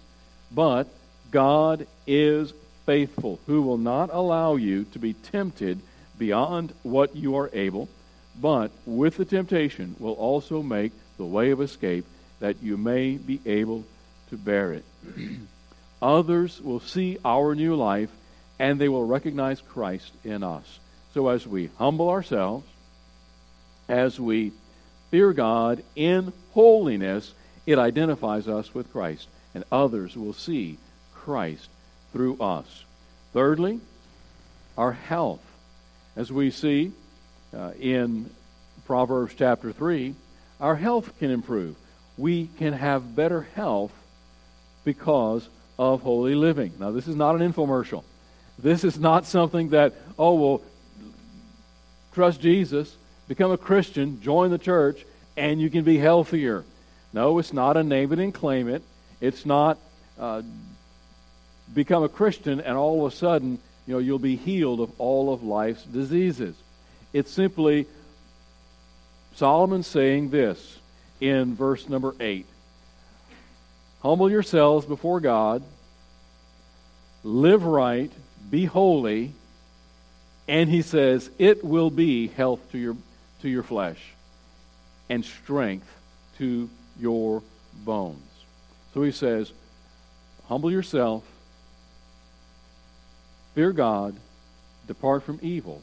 But 0.52 0.88
God 1.32 1.88
is 2.06 2.54
faithful, 2.92 3.40
who 3.48 3.62
will 3.62 3.78
not 3.78 4.10
allow 4.12 4.58
you 4.58 4.84
to 4.84 5.00
be 5.00 5.14
tempted 5.14 5.80
beyond 6.18 6.74
what 6.84 7.16
you 7.16 7.38
are 7.38 7.50
able, 7.54 7.88
but 8.42 8.70
with 8.86 9.16
the 9.16 9.24
temptation 9.24 9.96
will 9.98 10.12
also 10.16 10.62
make 10.62 10.92
the 11.16 11.24
way 11.24 11.52
of 11.52 11.62
escape 11.62 12.04
that 12.42 12.62
you 12.62 12.76
may 12.76 13.16
be 13.16 13.40
able 13.46 13.86
to 14.30 14.36
bear 14.36 14.74
it. 14.74 14.84
Others 16.02 16.60
will 16.60 16.82
see 16.82 17.18
our 17.24 17.56
new 17.56 17.76
life 17.76 18.10
and 18.60 18.78
they 18.78 18.90
will 18.90 19.06
recognize 19.06 19.62
Christ 19.62 20.12
in 20.26 20.44
us. 20.44 20.80
So 21.14 21.30
as 21.30 21.48
we 21.48 21.70
humble 21.78 22.10
ourselves, 22.10 22.68
as 23.88 24.20
we 24.20 24.52
fear 25.12 25.32
God 25.32 25.82
in 25.96 26.34
holiness, 26.52 27.34
it 27.66 27.80
identifies 27.80 28.50
us 28.50 28.74
with 28.74 28.92
Christ, 28.92 29.30
and 29.56 29.64
others 29.72 30.18
will 30.18 30.34
see 30.34 30.78
Christ 31.14 31.70
through 32.12 32.38
us. 32.40 32.86
Thirdly, 33.34 33.80
our 34.78 34.92
health. 34.92 35.42
As 36.16 36.32
we 36.32 36.52
see 36.52 36.92
uh, 37.56 37.72
in 37.80 38.30
Proverbs 38.86 39.34
chapter 39.38 39.72
3, 39.72 40.16
our 40.60 40.76
health 40.76 41.18
can 41.20 41.32
improve. 41.32 41.76
We 42.18 42.48
can 42.58 42.74
have 42.74 43.16
better 43.16 43.48
health 43.56 43.92
because 44.84 45.48
of 45.80 46.02
holy 46.02 46.36
living. 46.36 46.74
Now, 46.80 46.92
this 46.92 47.08
is 47.08 47.16
not 47.16 47.40
an 47.40 47.54
infomercial. 47.54 48.04
This 48.60 48.84
is 48.84 49.00
not 49.00 49.26
something 49.26 49.70
that, 49.70 49.94
oh, 50.20 50.34
well, 50.36 50.62
trust 52.14 52.42
Jesus, 52.42 52.96
become 53.28 53.52
a 53.52 53.58
Christian, 53.58 54.22
join 54.22 54.52
the 54.52 54.58
church, 54.58 55.06
and 55.38 55.62
you 55.62 55.70
can 55.70 55.84
be 55.84 55.98
healthier. 55.98 56.64
No, 57.14 57.40
it's 57.40 57.54
not 57.54 57.78
a 57.78 57.84
name 57.84 58.12
it 58.14 58.20
and 58.20 58.34
claim 58.34 58.68
it. 58.68 58.84
It's 59.20 59.46
not 59.46 59.78
uh, 60.20 60.42
become 61.74 62.04
a 62.04 62.10
Christian 62.10 62.60
and 62.60 62.78
all 62.78 63.06
of 63.06 63.14
a 63.14 63.16
sudden, 63.16 63.60
you 63.88 63.94
know, 63.94 64.00
you'll 64.00 64.20
be 64.20 64.36
healed 64.36 64.80
of 64.80 64.92
all 65.00 65.34
of 65.34 65.44
life's 65.44 65.84
diseases. 65.84 66.56
It's 67.14 67.32
simply 67.32 67.88
Solomon 69.36 69.84
saying 69.84 70.30
this 70.30 70.78
in 71.20 71.56
verse 71.56 71.88
number 71.90 72.14
8 72.20 72.46
Humble 74.02 74.32
yourselves 74.32 74.86
before 74.86 75.20
God, 75.20 75.62
live 77.24 77.64
right, 77.64 78.12
be 78.50 78.66
holy, 78.66 79.34
and 80.48 80.70
he 80.70 80.82
says, 80.82 81.30
it 81.38 81.64
will 81.64 81.90
be 81.92 82.28
health 82.28 82.60
to 82.72 82.78
your, 82.78 82.98
to 83.42 83.50
your 83.50 83.64
flesh. 83.64 84.00
and 85.10 85.26
strength 85.26 85.88
to 86.38 86.70
your 87.00 87.44
bones. 87.86 88.22
So 88.94 89.04
he 89.04 89.12
says, 89.12 89.52
Humble 90.48 90.72
yourself, 90.72 91.24
fear 93.54 93.72
God, 93.72 94.16
depart 94.88 95.24
from 95.24 95.40
evil, 95.42 95.82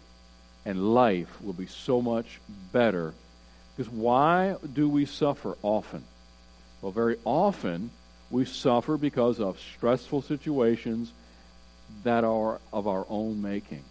and 0.64 0.94
life 0.94 1.40
will 1.42 1.52
be 1.52 1.66
so 1.66 2.02
much 2.02 2.40
better. 2.72 3.14
Because 3.76 3.90
why 3.92 4.56
do 4.72 4.88
we 4.88 5.06
suffer 5.06 5.56
often? 5.62 6.04
Well, 6.82 6.92
very 6.92 7.16
often 7.25 7.90
we 8.30 8.44
suffer 8.44 8.96
because 8.96 9.40
of 9.40 9.58
stressful 9.76 10.22
situations 10.22 11.12
that 12.04 12.25
are 12.25 12.60
of 12.72 12.87
our 12.87 13.06
own 13.08 13.40
making. 13.40 13.82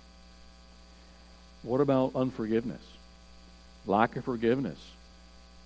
What 1.64 1.82
about 1.82 2.16
unforgiveness? 2.16 2.82
Lack 3.86 4.16
of 4.16 4.26
forgiveness 4.26 4.80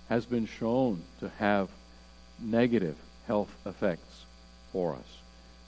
has 0.08 0.24
been 0.24 0.46
shown 0.46 1.02
to 1.20 1.28
have 1.38 1.68
negative 2.40 2.96
health 3.26 3.54
effects 3.66 4.24
for 4.72 4.94
us. 4.94 5.21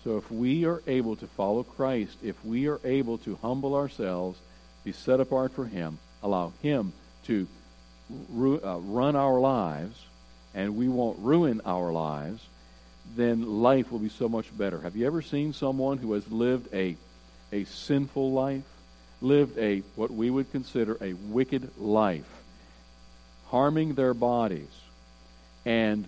So 0.04 0.18
if 0.18 0.30
we 0.30 0.66
are 0.66 0.82
able 0.86 1.16
to 1.16 1.26
follow 1.26 1.62
Christ, 1.62 2.18
if 2.22 2.44
we 2.44 2.68
are 2.68 2.78
able 2.84 3.16
to 3.18 3.38
humble 3.40 3.74
ourselves, 3.74 4.38
be 4.84 4.92
set 4.92 5.18
apart 5.18 5.52
for 5.52 5.64
Him, 5.64 5.98
allow 6.22 6.52
Him 6.62 6.92
to 7.24 7.48
ru- 8.28 8.60
uh, 8.62 8.78
run 8.80 9.16
our 9.16 9.40
lives, 9.40 9.98
and 10.54 10.76
we 10.76 10.88
won't 10.88 11.18
ruin 11.20 11.62
our 11.64 11.90
lives, 11.90 12.46
then 13.16 13.62
life 13.62 13.90
will 13.90 13.98
be 13.98 14.10
so 14.10 14.28
much 14.28 14.56
better. 14.56 14.78
Have 14.80 14.94
you 14.94 15.06
ever 15.06 15.22
seen 15.22 15.54
someone 15.54 15.96
who 15.96 16.12
has 16.12 16.30
lived 16.30 16.72
a, 16.74 16.96
a 17.50 17.64
sinful 17.64 18.30
life, 18.30 18.62
lived 19.22 19.56
a 19.58 19.80
what 19.96 20.10
we 20.10 20.28
would 20.28 20.52
consider 20.52 20.98
a 21.00 21.14
wicked 21.14 21.70
life, 21.78 22.28
harming 23.46 23.94
their 23.94 24.12
bodies, 24.12 24.68
and 25.64 26.06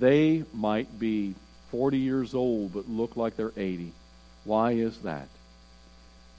they 0.00 0.44
might 0.54 0.98
be 0.98 1.34
40 1.70 1.98
years 1.98 2.34
old 2.34 2.72
but 2.72 2.88
look 2.88 3.16
like 3.16 3.36
they're 3.36 3.52
80. 3.56 3.92
Why 4.44 4.72
is 4.72 4.98
that? 4.98 5.28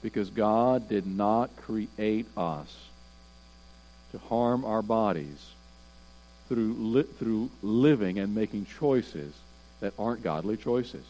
Because 0.02 0.30
God 0.30 0.88
did 0.88 1.06
not 1.06 1.54
create 1.56 2.26
us 2.36 2.74
to 4.12 4.18
harm 4.18 4.64
our 4.64 4.82
bodies 4.82 5.52
through, 6.48 6.74
li- 6.74 7.02
through 7.18 7.50
living 7.62 8.18
and 8.18 8.34
making 8.34 8.66
choices 8.78 9.32
that 9.80 9.94
aren't 9.98 10.22
godly 10.22 10.56
choices. 10.56 11.04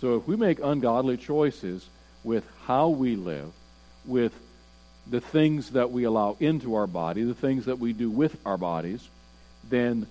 So 0.00 0.16
if 0.16 0.26
we 0.26 0.36
make 0.36 0.58
ungodly 0.62 1.16
choices 1.16 1.88
with 2.22 2.44
how 2.66 2.88
we 2.88 3.16
live, 3.16 3.52
with 4.04 4.32
the 5.06 5.20
things 5.20 5.70
that 5.70 5.90
we 5.90 6.04
allow 6.04 6.36
into 6.40 6.74
our 6.74 6.86
body, 6.86 7.22
the 7.24 7.34
things 7.34 7.66
that 7.66 7.78
we 7.78 7.92
do 7.92 8.10
with 8.10 8.36
our 8.44 8.58
bodies, 8.58 9.08
then 9.68 10.06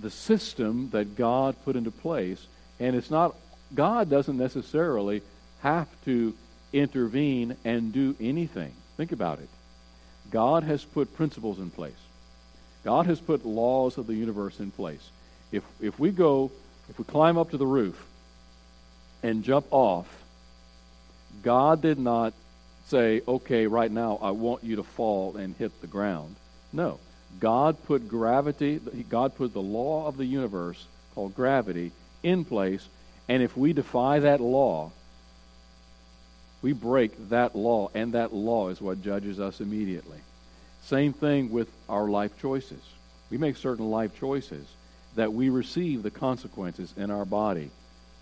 the 0.00 0.10
system 0.10 0.90
that 0.90 1.16
God 1.16 1.56
put 1.64 1.76
into 1.76 1.90
place, 1.90 2.46
and 2.78 2.96
it's 2.96 3.10
not, 3.10 3.34
God 3.74 4.08
doesn't 4.08 4.38
necessarily 4.38 5.22
have 5.62 5.88
to 6.04 6.34
intervene 6.72 7.56
and 7.64 7.92
do 7.92 8.16
anything. 8.20 8.72
Think 8.96 9.12
about 9.12 9.40
it. 9.40 9.48
God 10.30 10.62
has 10.62 10.84
put 10.84 11.14
principles 11.16 11.58
in 11.58 11.70
place. 11.70 11.92
God 12.84 13.06
has 13.06 13.20
put 13.20 13.44
laws 13.44 13.98
of 13.98 14.06
the 14.06 14.14
universe 14.14 14.58
in 14.58 14.70
place. 14.70 15.10
If, 15.52 15.64
if 15.80 15.98
we 15.98 16.10
go, 16.10 16.50
if 16.88 16.98
we 16.98 17.04
climb 17.04 17.36
up 17.36 17.50
to 17.50 17.56
the 17.56 17.66
roof 17.66 18.02
and 19.22 19.44
jump 19.44 19.66
off, 19.70 20.06
God 21.42 21.82
did 21.82 21.98
not 21.98 22.32
say, 22.86 23.22
okay, 23.26 23.66
right 23.66 23.90
now 23.90 24.18
I 24.22 24.30
want 24.30 24.64
you 24.64 24.76
to 24.76 24.82
fall 24.82 25.36
and 25.36 25.54
hit 25.56 25.78
the 25.80 25.86
ground. 25.86 26.36
No. 26.72 26.98
God 27.38 27.82
put 27.84 28.08
gravity, 28.08 28.80
God 29.08 29.34
put 29.36 29.52
the 29.52 29.62
law 29.62 30.06
of 30.06 30.16
the 30.16 30.26
universe 30.26 30.86
called 31.14 31.34
gravity 31.34 31.92
in 32.22 32.44
place, 32.44 32.86
and 33.28 33.42
if 33.42 33.56
we 33.56 33.72
defy 33.72 34.18
that 34.20 34.40
law, 34.40 34.90
we 36.62 36.72
break 36.72 37.30
that 37.30 37.56
law, 37.56 37.90
and 37.94 38.12
that 38.12 38.34
law 38.34 38.68
is 38.68 38.80
what 38.80 39.02
judges 39.02 39.40
us 39.40 39.60
immediately. 39.60 40.18
Same 40.82 41.12
thing 41.12 41.50
with 41.50 41.68
our 41.88 42.08
life 42.08 42.38
choices. 42.40 42.82
We 43.30 43.38
make 43.38 43.56
certain 43.56 43.90
life 43.90 44.18
choices 44.18 44.66
that 45.16 45.32
we 45.32 45.48
receive 45.48 46.02
the 46.02 46.10
consequences 46.10 46.92
in 46.96 47.10
our 47.10 47.24
body 47.24 47.70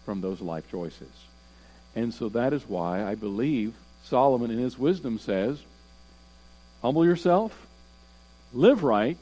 from 0.05 0.21
those 0.21 0.41
life 0.41 0.71
choices. 0.71 1.09
And 1.97 2.15
so 2.15 2.29
that 2.31 2.53
is 2.53 2.69
why 2.69 3.05
I 3.05 3.15
believe 3.15 3.75
Solomon 4.05 4.51
in 4.51 4.59
his 4.59 4.79
wisdom 4.79 5.19
says, 5.19 5.59
humble 6.81 7.05
yourself, 7.05 7.67
live 8.53 8.83
right, 8.83 9.19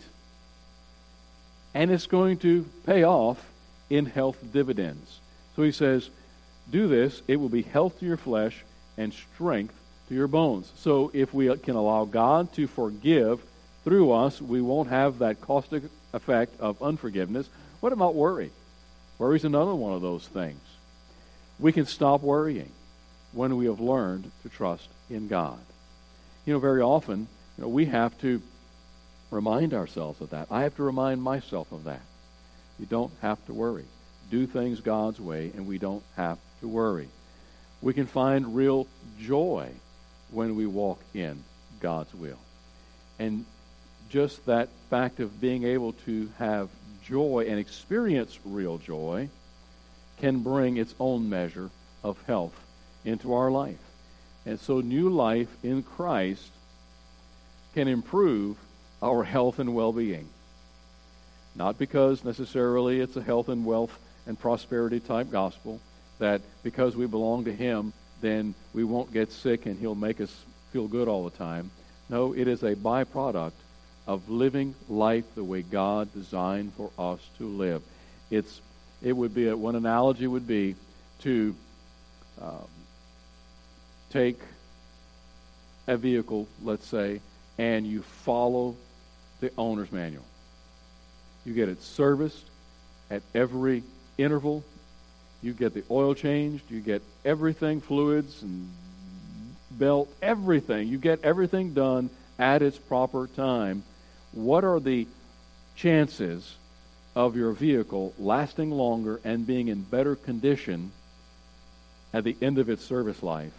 and 1.74 1.90
it's 1.90 2.06
going 2.06 2.38
to 2.38 2.64
pay 2.86 3.04
off 3.04 3.44
in 3.90 4.06
health 4.06 4.38
dividends. 4.52 5.20
So 5.54 5.62
he 5.62 5.72
says, 5.72 6.10
do 6.70 6.88
this, 6.88 7.22
it 7.28 7.36
will 7.36 7.48
be 7.48 7.62
health 7.62 7.98
to 8.00 8.06
your 8.06 8.16
flesh 8.16 8.64
and 8.96 9.12
strength 9.12 9.74
to 10.08 10.14
your 10.14 10.26
bones. 10.26 10.72
So 10.76 11.10
if 11.12 11.32
we 11.34 11.54
can 11.58 11.76
allow 11.76 12.04
God 12.04 12.52
to 12.54 12.66
forgive 12.66 13.40
through 13.84 14.12
us, 14.12 14.40
we 14.40 14.60
won't 14.60 14.88
have 14.88 15.18
that 15.18 15.40
caustic 15.40 15.84
effect 16.12 16.58
of 16.60 16.82
unforgiveness. 16.82 17.48
What 17.80 17.92
about 17.92 18.14
worry? 18.14 18.50
Worry 19.18 19.36
is 19.36 19.44
another 19.44 19.74
one 19.74 19.92
of 19.92 20.02
those 20.02 20.26
things. 20.26 20.60
We 21.58 21.72
can 21.72 21.86
stop 21.86 22.22
worrying 22.22 22.70
when 23.32 23.56
we 23.56 23.66
have 23.66 23.80
learned 23.80 24.30
to 24.42 24.48
trust 24.48 24.88
in 25.08 25.28
God. 25.28 25.58
You 26.44 26.54
know, 26.54 26.58
very 26.58 26.82
often, 26.82 27.28
you 27.56 27.62
know, 27.62 27.68
we 27.68 27.86
have 27.86 28.18
to 28.20 28.42
remind 29.30 29.74
ourselves 29.74 30.20
of 30.20 30.30
that. 30.30 30.48
I 30.50 30.62
have 30.62 30.76
to 30.76 30.82
remind 30.82 31.22
myself 31.22 31.70
of 31.72 31.84
that. 31.84 32.02
You 32.78 32.86
don't 32.86 33.12
have 33.22 33.44
to 33.46 33.54
worry. 33.54 33.84
Do 34.30 34.46
things 34.46 34.80
God's 34.80 35.20
way, 35.20 35.52
and 35.54 35.66
we 35.66 35.78
don't 35.78 36.02
have 36.16 36.38
to 36.60 36.68
worry. 36.68 37.08
We 37.82 37.94
can 37.94 38.06
find 38.06 38.54
real 38.54 38.86
joy 39.20 39.70
when 40.30 40.56
we 40.56 40.66
walk 40.66 41.00
in 41.14 41.42
God's 41.80 42.14
will. 42.14 42.38
And 43.18 43.44
just 44.08 44.44
that 44.46 44.68
fact 44.90 45.20
of 45.20 45.40
being 45.40 45.64
able 45.64 45.92
to 46.04 46.30
have 46.38 46.68
joy 47.04 47.46
and 47.48 47.58
experience 47.58 48.38
real 48.44 48.78
joy 48.78 49.28
can 50.18 50.40
bring 50.40 50.76
its 50.76 50.94
own 50.98 51.28
measure 51.28 51.70
of 52.02 52.20
health 52.26 52.58
into 53.04 53.34
our 53.34 53.50
life. 53.50 53.78
And 54.44 54.58
so, 54.58 54.80
new 54.80 55.10
life 55.10 55.48
in 55.62 55.82
Christ 55.82 56.50
can 57.74 57.88
improve 57.88 58.56
our 59.06 59.22
health 59.22 59.58
and 59.58 59.74
well 59.74 59.92
being. 59.92 60.28
Not 61.54 61.78
because 61.78 62.24
necessarily 62.24 63.00
it's 63.00 63.16
a 63.16 63.22
health 63.22 63.48
and 63.48 63.64
wealth 63.64 63.96
and 64.26 64.38
prosperity 64.38 65.00
type 65.00 65.30
gospel, 65.30 65.80
that 66.18 66.40
because 66.62 66.96
we 66.96 67.06
belong 67.06 67.44
to 67.44 67.52
Him, 67.52 67.92
then 68.20 68.54
we 68.74 68.84
won't 68.84 69.12
get 69.12 69.32
sick 69.32 69.66
and 69.66 69.78
He'll 69.78 69.94
make 69.94 70.20
us 70.20 70.44
feel 70.72 70.88
good 70.88 71.08
all 71.08 71.24
the 71.24 71.36
time. 71.36 71.70
No, 72.08 72.34
it 72.34 72.48
is 72.48 72.62
a 72.62 72.74
byproduct 72.74 73.52
of 74.06 74.28
living 74.28 74.74
life 74.88 75.24
the 75.34 75.44
way 75.44 75.62
God 75.62 76.12
designed 76.12 76.72
for 76.74 76.90
us 76.98 77.20
to 77.38 77.46
live. 77.46 77.82
It's, 78.30 78.60
it 79.02 79.12
would 79.12 79.34
be, 79.34 79.48
a, 79.48 79.56
one 79.56 79.76
analogy 79.76 80.26
would 80.26 80.46
be 80.46 80.74
to 81.20 81.54
um, 82.40 82.68
take 84.10 84.38
a 85.86 85.96
vehicle, 85.96 86.46
let's 86.62 86.86
say, 86.86 87.20
and 87.58 87.86
you 87.86 88.02
follow 88.02 88.76
the 89.40 89.50
owner's 89.56 89.92
manual. 89.92 90.24
You 91.44 91.54
get 91.54 91.68
it 91.68 91.82
serviced 91.82 92.44
at 93.10 93.22
every 93.34 93.82
interval. 94.18 94.64
You 95.42 95.52
get 95.52 95.74
the 95.74 95.84
oil 95.90 96.14
changed. 96.14 96.70
You 96.70 96.80
get 96.80 97.02
everything, 97.24 97.80
fluids 97.80 98.42
and 98.42 98.68
belt, 99.70 100.08
everything. 100.22 100.88
You 100.88 100.98
get 100.98 101.22
everything 101.22 101.74
done 101.74 102.10
at 102.38 102.62
its 102.62 102.78
proper 102.78 103.26
time 103.28 103.82
what 104.32 104.64
are 104.64 104.80
the 104.80 105.06
chances 105.74 106.56
of 107.14 107.36
your 107.36 107.52
vehicle 107.52 108.12
lasting 108.18 108.70
longer 108.70 109.20
and 109.24 109.46
being 109.46 109.68
in 109.68 109.82
better 109.82 110.14
condition 110.14 110.92
at 112.12 112.24
the 112.24 112.36
end 112.42 112.58
of 112.58 112.68
its 112.68 112.84
service 112.84 113.22
life 113.22 113.52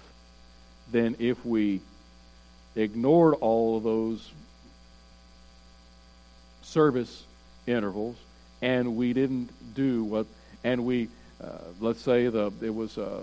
than 0.91 1.15
if 1.19 1.43
we 1.45 1.81
ignored 2.75 3.33
all 3.41 3.77
of 3.77 3.83
those 3.83 4.31
service 6.67 7.23
intervals 7.65 8.17
and 8.61 8.95
we 8.95 9.13
didn't 9.13 9.49
do 9.73 10.03
what 10.03 10.25
and 10.63 10.85
we 10.85 11.07
uh, 11.41 11.49
let's 11.79 12.01
say 12.01 12.27
the 12.27 12.51
it 12.61 12.73
was 12.73 12.97
a 12.97 13.21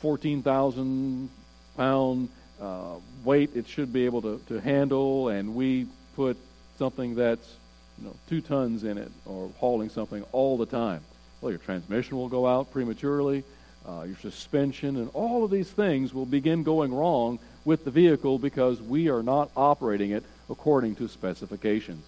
14,000 0.00 1.30
pound 1.76 2.28
uh, 2.60 2.94
weight 3.24 3.50
it 3.54 3.68
should 3.68 3.92
be 3.92 4.04
able 4.04 4.20
to, 4.20 4.40
to 4.48 4.60
handle 4.60 5.28
and 5.28 5.54
we 5.54 5.86
put 6.16 6.36
something 6.78 7.14
that's 7.14 7.56
you 7.98 8.06
know, 8.06 8.16
two 8.28 8.40
tons 8.40 8.84
in 8.84 8.98
it 8.98 9.10
or 9.24 9.50
hauling 9.58 9.88
something 9.88 10.24
all 10.32 10.58
the 10.58 10.66
time. 10.66 11.00
Well, 11.40 11.50
your 11.50 11.58
transmission 11.58 12.16
will 12.16 12.28
go 12.28 12.46
out 12.46 12.70
prematurely, 12.72 13.44
uh, 13.86 14.04
your 14.06 14.16
suspension, 14.16 14.96
and 14.96 15.10
all 15.14 15.44
of 15.44 15.50
these 15.50 15.70
things 15.70 16.12
will 16.12 16.26
begin 16.26 16.62
going 16.62 16.92
wrong 16.92 17.38
with 17.64 17.84
the 17.84 17.90
vehicle 17.90 18.38
because 18.38 18.80
we 18.82 19.08
are 19.08 19.22
not 19.22 19.50
operating 19.56 20.10
it 20.10 20.24
according 20.50 20.96
to 20.96 21.08
specifications. 21.08 22.04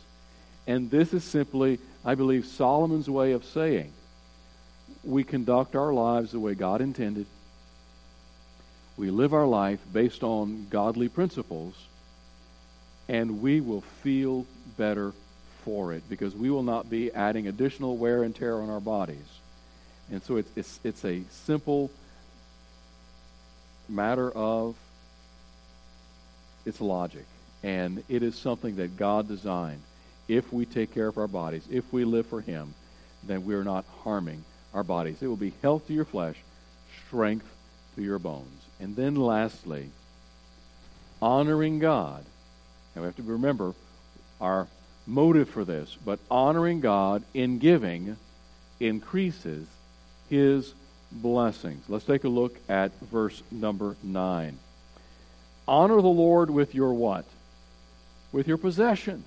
And 0.69 0.91
this 0.91 1.15
is 1.15 1.25
simply, 1.25 1.81
I 2.05 2.15
believe, 2.15 2.45
Solomon's 2.45 3.09
way 3.09 3.33
of 3.33 3.45
saying 3.45 3.91
we 5.03 5.25
conduct 5.25 5.75
our 5.75 5.95
lives 5.95 6.33
the 6.33 6.39
way 6.39 6.55
God 6.55 6.83
intended. 6.83 7.25
We 8.99 9.11
live 9.11 9.33
our 9.33 9.47
life 9.47 9.81
based 9.93 10.23
on 10.23 10.67
godly 10.69 11.09
principles, 11.09 11.75
and 13.09 13.41
we 13.41 13.63
will 13.63 13.81
feel 14.03 14.45
better 14.77 15.15
for 15.65 15.95
it 15.95 16.03
because 16.11 16.35
we 16.35 16.51
will 16.51 16.63
not 16.63 16.91
be 16.91 17.11
adding 17.13 17.49
additional 17.49 17.97
wear 17.97 18.23
and 18.23 18.37
tear 18.37 18.57
on 18.57 18.69
our 18.69 18.81
bodies. 18.81 19.39
And 20.11 20.23
so 20.23 20.37
it's, 20.37 20.51
it's, 20.55 20.81
it's 20.85 21.05
a 21.07 21.23
simple 21.31 21.91
matter 23.89 24.31
of 24.33 24.77
its 26.67 26.81
logic. 26.83 27.25
And 27.63 28.05
it 28.11 28.23
is 28.23 28.37
something 28.37 28.77
that 28.77 28.99
God 28.99 29.29
designed. 29.29 29.81
If 30.29 30.53
we 30.53 30.67
take 30.67 30.95
care 30.95 31.09
of 31.09 31.19
our 31.19 31.27
bodies, 31.27 31.67
if 31.71 31.91
we 31.93 32.05
live 32.05 32.27
for 32.27 32.41
Him, 32.41 32.75
then 33.25 33.45
we 33.45 33.55
are 33.55 33.64
not 33.64 33.85
harming 34.05 34.45
our 34.75 34.85
bodies. 34.85 35.17
It 35.21 35.27
will 35.27 35.37
be 35.37 35.55
health 35.62 35.87
to 35.87 35.95
your 35.95 36.05
flesh, 36.05 36.37
strength 37.07 37.47
to 37.97 38.03
your 38.03 38.19
bones. 38.19 38.62
And 38.79 38.95
then 38.95 39.17
lastly, 39.17 39.91
honoring 41.21 41.79
God. 41.79 42.25
Now 42.95 43.03
we 43.03 43.07
have 43.07 43.17
to 43.17 43.23
remember 43.23 43.75
our 44.41 44.69
motive 45.07 45.49
for 45.49 45.64
this, 45.64 45.97
but 46.05 46.19
honoring 46.31 46.81
God 46.81 47.23
in 47.35 47.59
giving 47.59 48.17
increases 48.79 49.67
his 50.29 50.75
blessings. 51.11 51.85
Let's 51.88 52.05
take 52.05 52.25
a 52.25 52.29
look 52.29 52.57
at 52.69 52.93
verse 53.01 53.43
number 53.51 53.97
9. 54.03 54.59
Honor 55.67 56.01
the 56.01 56.09
Lord 56.09 56.51
with 56.51 56.75
your 56.75 56.93
what? 56.93 57.25
With 58.33 58.47
your 58.47 58.59
possessions. 58.59 59.27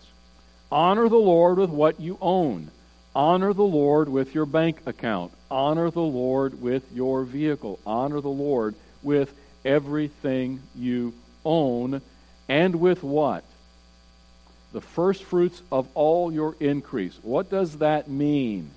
Honor 0.71 1.09
the 1.09 1.17
Lord 1.17 1.57
with 1.57 1.69
what 1.69 1.99
you 1.99 2.17
own. 2.21 2.71
Honor 3.13 3.53
the 3.53 3.63
Lord 3.63 4.07
with 4.07 4.33
your 4.33 4.45
bank 4.45 4.77
account. 4.85 5.33
Honor 5.49 5.91
the 5.91 5.99
Lord 5.99 6.61
with 6.61 6.83
your 6.93 7.23
vehicle. 7.23 7.79
Honor 7.85 8.21
the 8.21 8.29
Lord 8.29 8.75
with 9.03 9.33
everything 9.65 10.61
you 10.75 11.13
own. 11.43 12.01
And 12.47 12.77
with 12.77 13.03
what? 13.03 13.43
The 14.71 14.81
first 14.81 15.25
fruits 15.25 15.61
of 15.71 15.87
all 15.93 16.31
your 16.31 16.55
increase. 16.61 17.17
What 17.21 17.49
does 17.49 17.79
that 17.79 18.09
mean? 18.09 18.71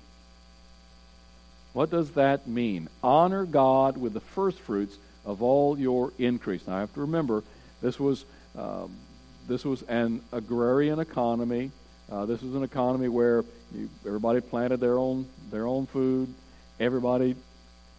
What 1.71 1.89
does 1.89 2.11
that 2.11 2.47
mean? 2.47 2.89
Honor 3.01 3.45
God 3.45 3.97
with 3.97 4.13
the 4.13 4.19
first 4.19 4.59
fruits 4.59 4.97
of 5.25 5.41
all 5.41 5.79
your 5.79 6.11
increase. 6.17 6.67
Now, 6.67 6.77
I 6.77 6.79
have 6.81 6.93
to 6.95 7.01
remember 7.01 7.43
this 7.81 7.99
was 7.99 8.25
um, 8.57 8.95
this 9.47 9.63
was 9.63 9.83
an 9.83 10.21
agrarian 10.31 10.99
economy. 10.99 11.71
Uh, 12.11 12.25
this 12.25 12.41
was 12.41 12.53
an 12.55 12.63
economy 12.63 13.07
where 13.09 13.43
you, 13.73 13.89
everybody 14.05 14.41
planted 14.41 14.79
their 14.79 14.97
own 14.97 15.27
their 15.51 15.65
own 15.67 15.85
food. 15.87 16.33
Everybody 16.79 17.35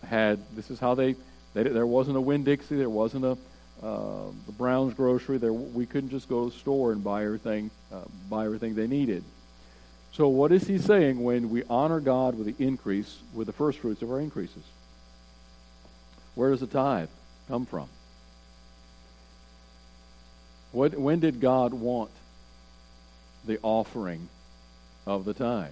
had. 0.06 0.38
This 0.54 0.70
is 0.70 0.78
how 0.78 0.94
they. 0.94 1.16
they 1.54 1.64
there 1.64 1.86
wasn't 1.86 2.16
a 2.16 2.20
Winn 2.20 2.44
Dixie. 2.44 2.76
There 2.76 2.88
wasn't 2.88 3.24
a 3.24 3.36
uh, 3.84 4.30
the 4.46 4.52
Brown's 4.52 4.94
grocery. 4.94 5.38
There 5.38 5.52
we 5.52 5.86
couldn't 5.86 6.10
just 6.10 6.28
go 6.28 6.44
to 6.44 6.50
the 6.50 6.58
store 6.58 6.92
and 6.92 7.02
buy 7.02 7.24
everything 7.24 7.70
uh, 7.92 8.02
buy 8.30 8.46
everything 8.46 8.74
they 8.74 8.86
needed. 8.86 9.24
So 10.12 10.28
what 10.28 10.50
is 10.50 10.66
he 10.66 10.78
saying 10.78 11.22
when 11.22 11.50
we 11.50 11.62
honor 11.68 12.00
God 12.00 12.38
with 12.38 12.46
the 12.46 12.64
increase 12.64 13.18
with 13.34 13.48
the 13.48 13.52
first 13.52 13.80
fruits 13.80 14.02
of 14.02 14.10
our 14.10 14.20
increases? 14.20 14.62
Where 16.34 16.50
does 16.50 16.60
the 16.60 16.66
tithe 16.66 17.08
come 17.48 17.66
from? 17.66 17.88
What, 20.72 20.94
when 20.94 21.20
did 21.20 21.40
God 21.40 21.72
want 21.74 22.10
the 23.46 23.58
offering 23.62 24.28
of 25.06 25.24
the 25.24 25.34
tithe. 25.34 25.70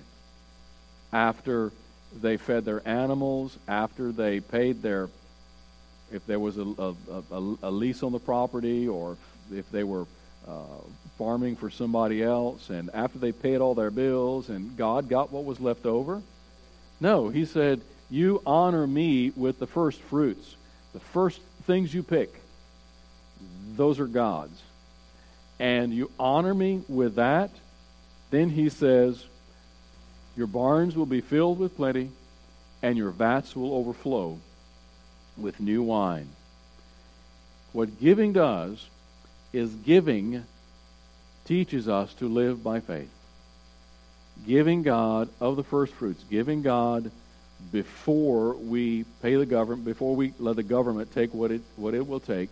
After 1.13 1.73
they 2.21 2.37
fed 2.37 2.65
their 2.65 2.87
animals, 2.87 3.57
after 3.67 4.13
they 4.13 4.41
paid 4.41 4.83
their, 4.83 5.09
if 6.13 6.27
there 6.27 6.39
was 6.39 6.59
a, 6.59 6.63
a, 6.63 6.95
a, 7.31 7.57
a 7.65 7.71
lease 7.71 8.03
on 8.03 8.13
the 8.13 8.19
property 8.19 8.89
or 8.89 9.17
if 9.53 9.71
they 9.71 9.85
were 9.85 10.07
uh, 10.47 10.63
farming 11.19 11.57
for 11.57 11.71
somebody 11.71 12.23
else, 12.23 12.71
and 12.71 12.91
after 12.93 13.19
they 13.19 13.33
paid 13.33 13.59
all 13.61 13.75
their 13.75 13.91
bills 13.91 14.49
and 14.49 14.77
God 14.77 15.09
got 15.09 15.33
what 15.33 15.45
was 15.45 15.61
left 15.61 15.87
over? 15.87 16.23
No, 17.01 17.29
he 17.29 17.45
said, 17.45 17.81
You 18.11 18.43
honor 18.47 18.87
me 18.87 19.33
with 19.35 19.59
the 19.59 19.67
first 19.67 20.01
fruits. 20.03 20.57
The 20.93 21.01
first 21.01 21.41
things 21.67 21.93
you 21.93 22.03
pick, 22.03 22.33
those 23.77 23.99
are 23.99 24.07
God's. 24.07 24.61
And 25.59 25.93
you 25.93 26.11
honor 26.19 26.55
me 26.55 26.83
with 26.89 27.17
that, 27.17 27.51
then 28.35 28.51
he 28.51 28.69
says, 28.69 29.25
Your 30.37 30.47
barns 30.47 30.97
will 30.97 31.07
be 31.07 31.21
filled 31.21 31.59
with 31.59 31.77
plenty, 31.77 32.11
and 32.83 32.97
your 32.97 33.11
vats 33.11 33.55
will 33.55 33.75
overflow 33.75 34.39
with 35.37 35.61
new 35.61 35.83
wine. 35.83 36.29
What 37.73 38.01
giving 38.01 38.33
does 38.33 38.89
is 39.53 39.75
giving 39.75 40.45
teaches 41.45 41.89
us 41.89 42.15
to 42.15 42.29
live 42.29 42.63
by 42.63 42.81
faith. 42.81 43.11
Giving 44.47 44.83
God 44.83 45.29
of 45.41 45.57
the 45.57 45.65
first 45.65 45.93
fruits, 45.93 46.25
giving 46.31 46.63
God 46.63 47.11
before 47.73 48.55
we 48.55 49.05
pay 49.23 49.37
the 49.37 49.47
government, 49.47 49.85
before 49.85 50.17
we 50.17 50.33
let 50.39 50.57
the 50.57 50.63
government 50.63 51.13
take 51.13 51.33
what 51.33 51.51
it, 51.51 51.63
what 51.77 51.95
it 51.95 52.07
will 52.07 52.21
take, 52.21 52.51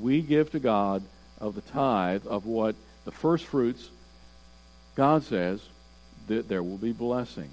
we 0.00 0.22
give 0.22 0.50
to 0.52 0.58
God 0.58 1.02
of 1.40 1.54
the 1.54 1.60
tithe 1.60 2.26
of 2.26 2.46
what 2.46 2.74
the 3.04 3.12
first 3.12 3.44
fruits 3.44 3.88
God 4.98 5.22
says 5.22 5.60
that 6.26 6.48
there 6.48 6.62
will 6.62 6.76
be 6.76 6.90
blessing. 6.90 7.48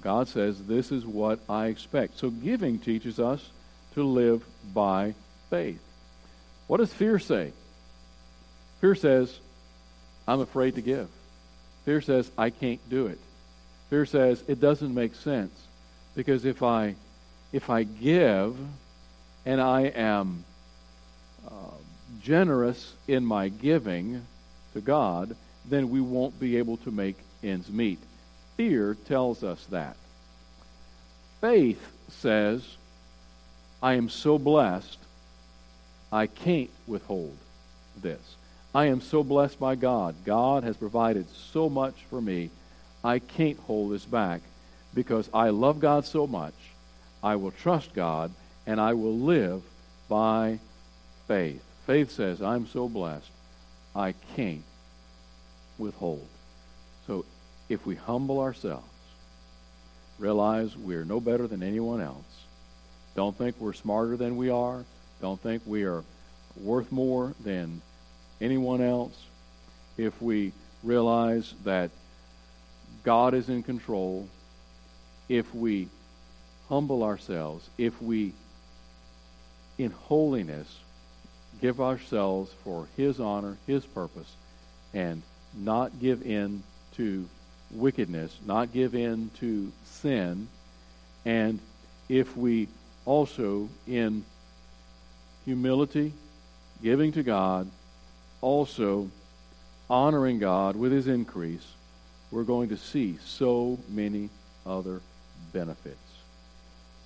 God 0.00 0.28
says, 0.28 0.62
This 0.62 0.92
is 0.92 1.04
what 1.04 1.40
I 1.48 1.66
expect. 1.66 2.20
So 2.20 2.30
giving 2.30 2.78
teaches 2.78 3.18
us 3.18 3.50
to 3.94 4.04
live 4.04 4.44
by 4.72 5.14
faith. 5.50 5.82
What 6.68 6.76
does 6.76 6.92
fear 6.92 7.18
say? 7.18 7.52
Fear 8.80 8.94
says, 8.94 9.40
I'm 10.28 10.40
afraid 10.40 10.76
to 10.76 10.80
give. 10.80 11.08
Fear 11.84 12.00
says, 12.00 12.30
I 12.38 12.50
can't 12.50 12.88
do 12.88 13.08
it. 13.08 13.18
Fear 13.90 14.06
says, 14.06 14.44
it 14.46 14.60
doesn't 14.60 14.94
make 14.94 15.16
sense. 15.16 15.52
Because 16.14 16.44
if 16.44 16.62
I, 16.62 16.94
if 17.52 17.70
I 17.70 17.82
give 17.82 18.56
and 19.44 19.60
I 19.60 19.86
am 19.86 20.44
uh, 21.44 21.74
generous 22.22 22.94
in 23.08 23.24
my 23.24 23.48
giving 23.48 24.24
to 24.74 24.80
God, 24.80 25.34
then 25.68 25.90
we 25.90 26.00
won't 26.00 26.38
be 26.38 26.56
able 26.56 26.76
to 26.78 26.90
make 26.90 27.16
ends 27.42 27.70
meet. 27.70 27.98
Fear 28.56 28.96
tells 29.06 29.44
us 29.44 29.64
that. 29.66 29.96
Faith 31.40 31.80
says, 32.08 32.76
I 33.82 33.94
am 33.94 34.08
so 34.08 34.38
blessed, 34.38 34.98
I 36.10 36.26
can't 36.26 36.70
withhold 36.86 37.36
this. 38.00 38.36
I 38.74 38.86
am 38.86 39.00
so 39.00 39.22
blessed 39.22 39.58
by 39.60 39.76
God. 39.76 40.14
God 40.24 40.64
has 40.64 40.76
provided 40.76 41.26
so 41.30 41.68
much 41.68 41.94
for 42.10 42.20
me. 42.20 42.50
I 43.04 43.18
can't 43.18 43.58
hold 43.60 43.92
this 43.92 44.04
back 44.04 44.40
because 44.94 45.30
I 45.32 45.50
love 45.50 45.80
God 45.80 46.04
so 46.04 46.26
much. 46.26 46.54
I 47.22 47.36
will 47.36 47.50
trust 47.52 47.94
God 47.94 48.32
and 48.66 48.80
I 48.80 48.94
will 48.94 49.16
live 49.16 49.62
by 50.08 50.58
faith. 51.26 51.62
Faith 51.86 52.10
says, 52.10 52.42
I'm 52.42 52.66
so 52.66 52.88
blessed, 52.88 53.30
I 53.94 54.12
can't 54.36 54.62
withhold. 55.78 56.26
So 57.06 57.24
if 57.68 57.86
we 57.86 57.94
humble 57.94 58.40
ourselves, 58.40 58.84
realize 60.18 60.76
we're 60.76 61.04
no 61.04 61.20
better 61.20 61.46
than 61.46 61.62
anyone 61.62 62.00
else, 62.00 62.44
don't 63.14 63.36
think 63.36 63.56
we're 63.58 63.72
smarter 63.72 64.16
than 64.16 64.36
we 64.36 64.50
are, 64.50 64.84
don't 65.20 65.40
think 65.40 65.62
we 65.66 65.84
are 65.84 66.04
worth 66.62 66.90
more 66.92 67.34
than 67.44 67.80
anyone 68.40 68.80
else, 68.80 69.16
if 69.96 70.20
we 70.22 70.52
realize 70.82 71.54
that 71.64 71.90
God 73.04 73.34
is 73.34 73.48
in 73.48 73.62
control, 73.62 74.28
if 75.28 75.52
we 75.54 75.88
humble 76.68 77.02
ourselves, 77.02 77.68
if 77.78 78.00
we, 78.02 78.32
in 79.78 79.90
holiness, 79.90 80.78
give 81.60 81.80
ourselves 81.80 82.52
for 82.64 82.86
His 82.96 83.18
honor, 83.18 83.56
His 83.66 83.84
purpose, 83.84 84.32
and 84.94 85.22
not 85.56 86.00
give 86.00 86.22
in 86.22 86.62
to 86.96 87.28
wickedness, 87.70 88.36
not 88.46 88.72
give 88.72 88.94
in 88.94 89.30
to 89.40 89.72
sin, 89.84 90.48
and 91.24 91.58
if 92.08 92.36
we 92.36 92.68
also, 93.04 93.68
in 93.86 94.24
humility, 95.44 96.12
giving 96.82 97.12
to 97.12 97.22
God, 97.22 97.68
also 98.40 99.10
honoring 99.90 100.38
God 100.38 100.76
with 100.76 100.92
his 100.92 101.06
increase, 101.06 101.66
we're 102.30 102.44
going 102.44 102.68
to 102.68 102.76
see 102.76 103.18
so 103.24 103.78
many 103.88 104.28
other 104.66 105.00
benefits. 105.52 105.96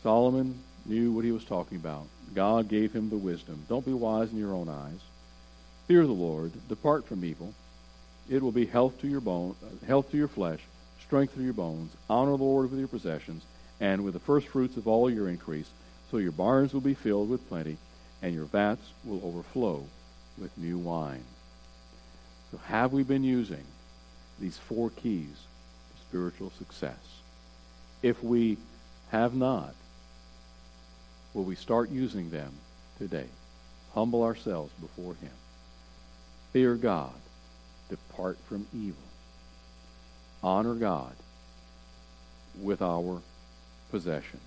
Solomon 0.02 0.58
knew 0.84 1.12
what 1.12 1.24
he 1.24 1.30
was 1.30 1.44
talking 1.44 1.78
about. 1.78 2.06
God 2.34 2.68
gave 2.68 2.92
him 2.92 3.08
the 3.10 3.16
wisdom. 3.16 3.64
Don't 3.68 3.86
be 3.86 3.92
wise 3.92 4.32
in 4.32 4.38
your 4.38 4.54
own 4.54 4.68
eyes. 4.68 4.98
Fear 5.86 6.06
the 6.06 6.12
Lord. 6.12 6.52
Depart 6.68 7.06
from 7.06 7.24
evil. 7.24 7.54
It 8.30 8.42
will 8.42 8.52
be 8.52 8.66
health 8.66 9.00
to 9.00 9.08
your 9.08 9.20
bone, 9.20 9.54
uh, 9.62 9.86
health 9.86 10.10
to 10.10 10.16
your 10.16 10.28
flesh, 10.28 10.60
strength 11.00 11.34
to 11.34 11.42
your 11.42 11.52
bones. 11.52 11.92
Honor 12.08 12.36
the 12.36 12.44
Lord 12.44 12.70
with 12.70 12.78
your 12.78 12.88
possessions 12.88 13.44
and 13.80 14.04
with 14.04 14.14
the 14.14 14.20
first 14.20 14.48
fruits 14.48 14.76
of 14.76 14.86
all 14.86 15.10
your 15.10 15.28
increase. 15.28 15.68
So 16.10 16.18
your 16.18 16.32
barns 16.32 16.72
will 16.72 16.80
be 16.80 16.94
filled 16.94 17.30
with 17.30 17.48
plenty, 17.48 17.78
and 18.22 18.34
your 18.34 18.44
vats 18.44 18.86
will 19.04 19.20
overflow 19.24 19.84
with 20.38 20.56
new 20.58 20.78
wine. 20.78 21.24
So 22.50 22.58
have 22.66 22.92
we 22.92 23.02
been 23.02 23.24
using 23.24 23.64
these 24.38 24.58
four 24.58 24.90
keys 24.90 25.46
to 25.94 26.00
spiritual 26.02 26.52
success? 26.58 26.98
If 28.02 28.22
we 28.22 28.58
have 29.10 29.34
not, 29.34 29.74
will 31.34 31.44
we 31.44 31.54
start 31.54 31.90
using 31.90 32.30
them 32.30 32.52
today? 32.98 33.26
Humble 33.94 34.22
ourselves 34.22 34.72
before 34.80 35.14
Him. 35.14 35.32
Fear 36.52 36.76
God. 36.76 37.21
Depart 37.92 38.38
from 38.48 38.66
evil. 38.74 39.02
Honor 40.42 40.74
God 40.74 41.12
with 42.58 42.80
our 42.80 43.20
possessions 43.90 44.40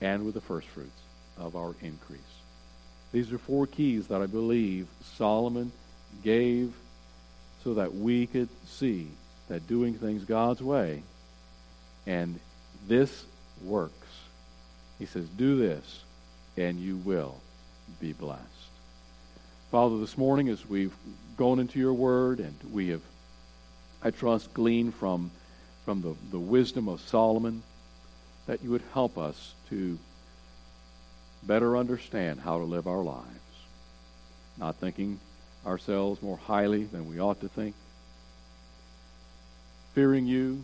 and 0.00 0.26
with 0.26 0.34
the 0.34 0.40
first 0.40 0.66
fruits 0.68 1.00
of 1.38 1.54
our 1.54 1.74
increase. 1.80 2.20
These 3.12 3.32
are 3.32 3.38
four 3.38 3.68
keys 3.68 4.08
that 4.08 4.20
I 4.20 4.26
believe 4.26 4.88
Solomon 5.16 5.70
gave 6.24 6.74
so 7.62 7.74
that 7.74 7.94
we 7.94 8.26
could 8.26 8.48
see 8.66 9.08
that 9.48 9.68
doing 9.68 9.94
things 9.94 10.24
God's 10.24 10.60
way 10.60 11.02
and 12.04 12.40
this 12.88 13.24
works. 13.62 14.08
He 14.98 15.06
says, 15.06 15.28
Do 15.28 15.56
this, 15.56 16.02
and 16.56 16.80
you 16.80 16.96
will 16.96 17.36
be 18.00 18.12
blessed. 18.12 18.42
Father, 19.72 19.98
this 19.98 20.16
morning 20.16 20.48
as 20.48 20.64
we've 20.68 20.94
gone 21.36 21.58
into 21.58 21.80
your 21.80 21.92
word 21.92 22.38
and 22.38 22.54
we 22.70 22.90
have, 22.90 23.00
I 24.00 24.12
trust, 24.12 24.54
gleaned 24.54 24.94
from, 24.94 25.32
from 25.84 26.02
the, 26.02 26.14
the 26.30 26.38
wisdom 26.38 26.88
of 26.88 27.00
Solomon, 27.00 27.64
that 28.46 28.62
you 28.62 28.70
would 28.70 28.84
help 28.94 29.18
us 29.18 29.54
to 29.70 29.98
better 31.42 31.76
understand 31.76 32.38
how 32.38 32.58
to 32.58 32.64
live 32.64 32.86
our 32.86 33.02
lives, 33.02 33.26
not 34.56 34.76
thinking 34.76 35.18
ourselves 35.66 36.22
more 36.22 36.36
highly 36.36 36.84
than 36.84 37.10
we 37.10 37.18
ought 37.18 37.40
to 37.40 37.48
think, 37.48 37.74
fearing 39.96 40.28
you, 40.28 40.62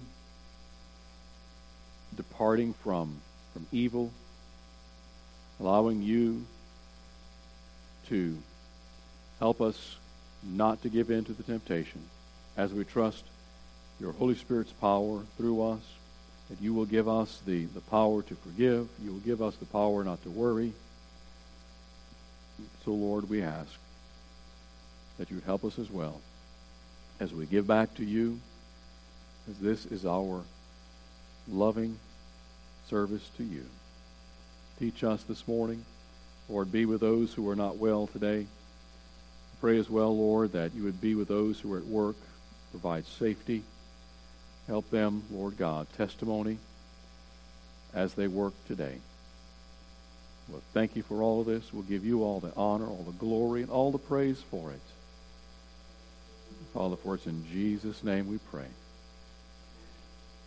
departing 2.17 2.73
from, 2.85 3.21
from 3.53 3.67
evil, 3.73 4.13
allowing 5.59 6.03
you 6.03 6.45
to 8.07 8.39
help 9.43 9.61
us 9.61 9.97
not 10.45 10.81
to 10.81 10.89
give 10.89 11.11
in 11.11 11.25
to 11.25 11.33
the 11.33 11.43
temptation 11.43 12.01
as 12.57 12.73
we 12.73 12.85
trust 12.85 13.25
your 13.99 14.13
Holy 14.13 14.37
Spirit's 14.37 14.71
power 14.71 15.21
through 15.37 15.61
us 15.61 15.81
that 16.49 16.63
you 16.63 16.73
will 16.73 16.85
give 16.85 17.09
us 17.09 17.43
the, 17.45 17.65
the 17.65 17.81
power 17.81 18.23
to 18.23 18.37
forgive. 18.37 18.87
You 19.03 19.11
will 19.11 19.19
give 19.19 19.43
us 19.43 19.57
the 19.57 19.65
power 19.65 20.05
not 20.05 20.23
to 20.23 20.31
worry. 20.31 20.73
So, 22.85 22.93
Lord, 22.93 23.29
we 23.29 23.43
ask 23.43 23.73
that 25.19 25.29
you 25.29 25.35
would 25.39 25.45
help 25.45 25.65
us 25.65 25.77
as 25.77 25.91
well 25.91 26.21
as 27.19 27.35
we 27.35 27.45
give 27.47 27.67
back 27.67 27.93
to 27.97 28.05
you, 28.05 28.39
as 29.51 29.59
this 29.59 29.87
is 29.87 30.07
our 30.07 30.45
loving 31.49 31.99
service 32.89 33.29
to 33.39 33.43
you. 33.43 33.65
Teach 34.79 35.03
us 35.03 35.25
this 35.25 35.49
morning. 35.49 35.85
Lord, 36.49 36.71
be 36.71 36.87
with 36.87 37.01
those 37.01 37.35
who 37.35 37.51
are 37.51 37.57
not 37.57 37.79
well 37.79 38.07
today. 38.07 38.47
Pray 39.63 39.79
as 39.79 39.89
well, 39.89 40.15
Lord, 40.17 40.53
that 40.55 40.75
you 40.75 40.83
would 40.83 41.01
be 41.01 41.15
with 41.15 41.29
those 41.29 41.61
who 41.61 41.73
are 41.73 41.79
at 41.79 41.85
work, 41.85 42.17
provide 42.73 43.07
safety. 43.07 43.63
Help 44.67 44.91
them, 44.91 45.23
Lord 45.31 45.57
God, 45.57 45.87
testimony 45.97 46.59
as 47.95 48.15
they 48.15 48.27
work 48.27 48.55
today. 48.67 48.97
Well, 50.49 50.63
thank 50.75 50.97
you 50.97 51.05
for 51.05 51.23
all 51.23 51.43
of 51.43 51.47
this. 51.47 51.73
We'll 51.73 51.85
give 51.85 52.05
you 52.05 52.25
all 52.25 52.41
the 52.41 52.53
honor, 52.57 52.87
all 52.89 53.05
the 53.07 53.13
glory, 53.13 53.63
and 53.63 53.71
all 53.71 53.93
the 53.93 53.99
praise 53.99 54.43
for 54.51 54.73
it. 54.73 54.81
Father, 56.75 56.97
for 56.97 57.15
it's 57.15 57.27
in 57.27 57.47
Jesus' 57.53 58.03
name 58.03 58.29
we 58.29 58.39
pray. 58.51 58.67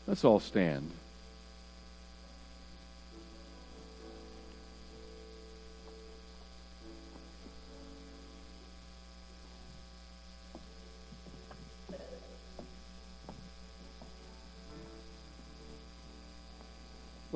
Let's 0.08 0.26
all 0.26 0.42
stand. 0.42 0.92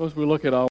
As 0.00 0.16
we 0.16 0.24
look 0.24 0.46
at 0.46 0.54
our 0.54 0.58